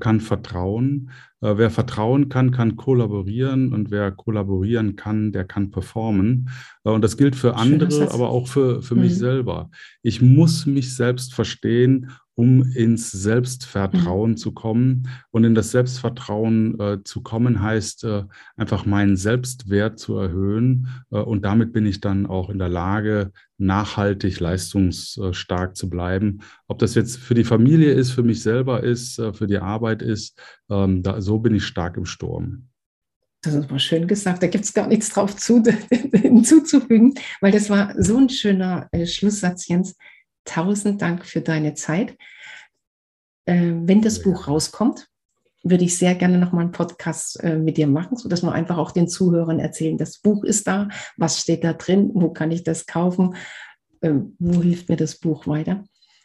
kann 0.00 0.20
vertrauen. 0.20 1.10
Wer 1.40 1.68
vertrauen 1.68 2.28
kann, 2.28 2.52
kann 2.52 2.76
kollaborieren 2.76 3.74
und 3.74 3.90
wer 3.90 4.12
kollaborieren 4.12 4.96
kann, 4.96 5.32
der 5.32 5.44
kann 5.44 5.70
performen. 5.70 6.48
Und 6.84 7.02
das 7.02 7.16
gilt 7.16 7.36
für 7.36 7.56
andere, 7.56 8.10
aber 8.12 8.30
auch 8.30 8.48
für, 8.48 8.82
für 8.82 8.94
mhm. 8.94 9.00
mich 9.02 9.18
selber. 9.18 9.70
Ich 10.02 10.22
muss 10.22 10.64
mich 10.64 10.94
selbst 10.94 11.34
verstehen 11.34 12.12
um 12.36 12.62
ins 12.62 13.12
Selbstvertrauen 13.12 14.32
mhm. 14.32 14.36
zu 14.36 14.52
kommen. 14.52 15.08
Und 15.30 15.44
in 15.44 15.54
das 15.54 15.70
Selbstvertrauen 15.70 16.78
äh, 16.80 17.04
zu 17.04 17.22
kommen 17.22 17.62
heißt 17.62 18.04
äh, 18.04 18.24
einfach 18.56 18.86
meinen 18.86 19.16
Selbstwert 19.16 19.98
zu 19.98 20.16
erhöhen. 20.16 20.88
Äh, 21.10 21.18
und 21.18 21.44
damit 21.44 21.72
bin 21.72 21.86
ich 21.86 22.00
dann 22.00 22.26
auch 22.26 22.50
in 22.50 22.58
der 22.58 22.68
Lage, 22.68 23.30
nachhaltig 23.56 24.40
leistungsstark 24.40 25.76
zu 25.76 25.88
bleiben. 25.88 26.40
Ob 26.66 26.80
das 26.80 26.96
jetzt 26.96 27.18
für 27.18 27.34
die 27.34 27.44
Familie 27.44 27.92
ist, 27.92 28.10
für 28.10 28.24
mich 28.24 28.42
selber 28.42 28.82
ist, 28.82 29.18
äh, 29.20 29.32
für 29.32 29.46
die 29.46 29.58
Arbeit 29.64 30.02
ist, 30.02 30.40
ähm, 30.70 31.02
da, 31.02 31.20
so 31.20 31.38
bin 31.38 31.54
ich 31.54 31.64
stark 31.64 31.96
im 31.96 32.04
Sturm. 32.04 32.68
Das 33.42 33.54
ist 33.54 33.70
mal 33.70 33.78
schön 33.78 34.08
gesagt. 34.08 34.42
Da 34.42 34.46
gibt 34.46 34.64
es 34.64 34.72
gar 34.72 34.86
nichts 34.86 35.10
drauf 35.10 35.36
zu, 35.36 35.62
hinzuzufügen, 36.12 37.14
weil 37.40 37.52
das 37.52 37.68
war 37.68 37.94
so 37.98 38.16
ein 38.16 38.28
schöner 38.28 38.88
äh, 38.92 39.06
Schlusssatz, 39.06 39.68
Jens 39.68 39.96
tausend 40.44 41.02
Dank 41.02 41.24
für 41.24 41.40
deine 41.40 41.74
Zeit. 41.74 42.16
Äh, 43.46 43.72
wenn 43.82 44.00
das 44.00 44.18
ja. 44.18 44.24
Buch 44.24 44.48
rauskommt, 44.48 45.08
würde 45.62 45.84
ich 45.84 45.96
sehr 45.96 46.14
gerne 46.14 46.38
nochmal 46.38 46.62
einen 46.62 46.72
Podcast 46.72 47.42
äh, 47.42 47.56
mit 47.56 47.76
dir 47.76 47.86
machen, 47.86 48.16
sodass 48.16 48.42
wir 48.42 48.52
einfach 48.52 48.76
auch 48.76 48.92
den 48.92 49.08
Zuhörern 49.08 49.58
erzählen, 49.58 49.96
das 49.96 50.18
Buch 50.18 50.44
ist 50.44 50.66
da, 50.66 50.88
was 51.16 51.40
steht 51.40 51.64
da 51.64 51.72
drin, 51.72 52.10
wo 52.14 52.30
kann 52.30 52.50
ich 52.50 52.64
das 52.64 52.86
kaufen, 52.86 53.34
äh, 54.02 54.12
wo 54.38 54.62
hilft 54.62 54.88
mir 54.88 54.96
das 54.96 55.16
Buch 55.16 55.46
weiter. 55.46 55.84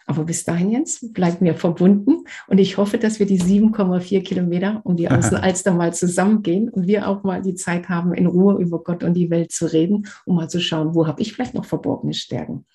Aber 0.09 0.23
bis 0.23 0.43
dahin, 0.43 0.71
Jens, 0.71 1.13
bleiben 1.13 1.45
wir 1.45 1.53
verbunden 1.53 2.23
und 2.47 2.57
ich 2.57 2.77
hoffe, 2.77 2.97
dass 2.97 3.19
wir 3.19 3.27
die 3.27 3.39
7,4 3.39 4.23
Kilometer 4.23 4.81
um 4.83 4.97
die 4.97 5.07
Außenalster 5.11 5.71
mal 5.71 5.93
zusammengehen 5.93 6.67
und 6.67 6.87
wir 6.87 7.07
auch 7.07 7.21
mal 7.21 7.43
die 7.43 7.53
Zeit 7.53 7.89
haben, 7.89 8.15
in 8.15 8.25
Ruhe 8.25 8.59
über 8.59 8.83
Gott 8.83 9.03
und 9.03 9.13
die 9.13 9.29
Welt 9.29 9.51
zu 9.51 9.71
reden, 9.71 10.07
um 10.25 10.37
mal 10.37 10.49
zu 10.49 10.59
schauen, 10.59 10.95
wo 10.95 11.05
habe 11.05 11.21
ich 11.21 11.33
vielleicht 11.33 11.53
noch 11.53 11.65
verborgene 11.65 12.15
Stärken. 12.15 12.65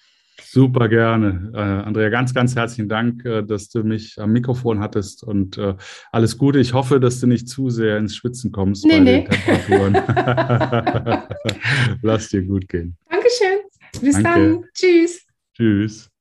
Super 0.45 0.89
gerne. 0.89 1.51
Äh, 1.53 1.59
Andrea, 1.59 2.09
ganz, 2.09 2.33
ganz 2.33 2.55
herzlichen 2.55 2.89
Dank, 2.89 3.25
äh, 3.25 3.43
dass 3.43 3.69
du 3.69 3.83
mich 3.83 4.17
am 4.17 4.31
Mikrofon 4.31 4.79
hattest 4.79 5.25
und 5.25 5.59
äh, 5.59 5.75
alles 6.13 6.39
Gute. 6.39 6.61
Ich 6.61 6.73
hoffe, 6.73 7.01
dass 7.01 7.19
du 7.19 7.27
nicht 7.27 7.49
zu 7.49 7.69
sehr 7.69 7.99
ins 7.99 8.15
Schwitzen 8.15 8.53
kommst 8.53 8.85
nee, 8.85 8.93
bei 8.93 9.01
nee. 9.01 9.23
den 9.23 9.31
Temperaturen. 9.31 9.95
Lass 12.03 12.29
dir 12.29 12.43
gut 12.43 12.69
gehen. 12.69 12.97
Dankeschön. 13.11 13.59
Bis 14.01 14.23
Danke. 14.23 14.23
dann. 14.23 14.65
Tschüss. 14.73 15.27
Tschüss. 15.57 16.14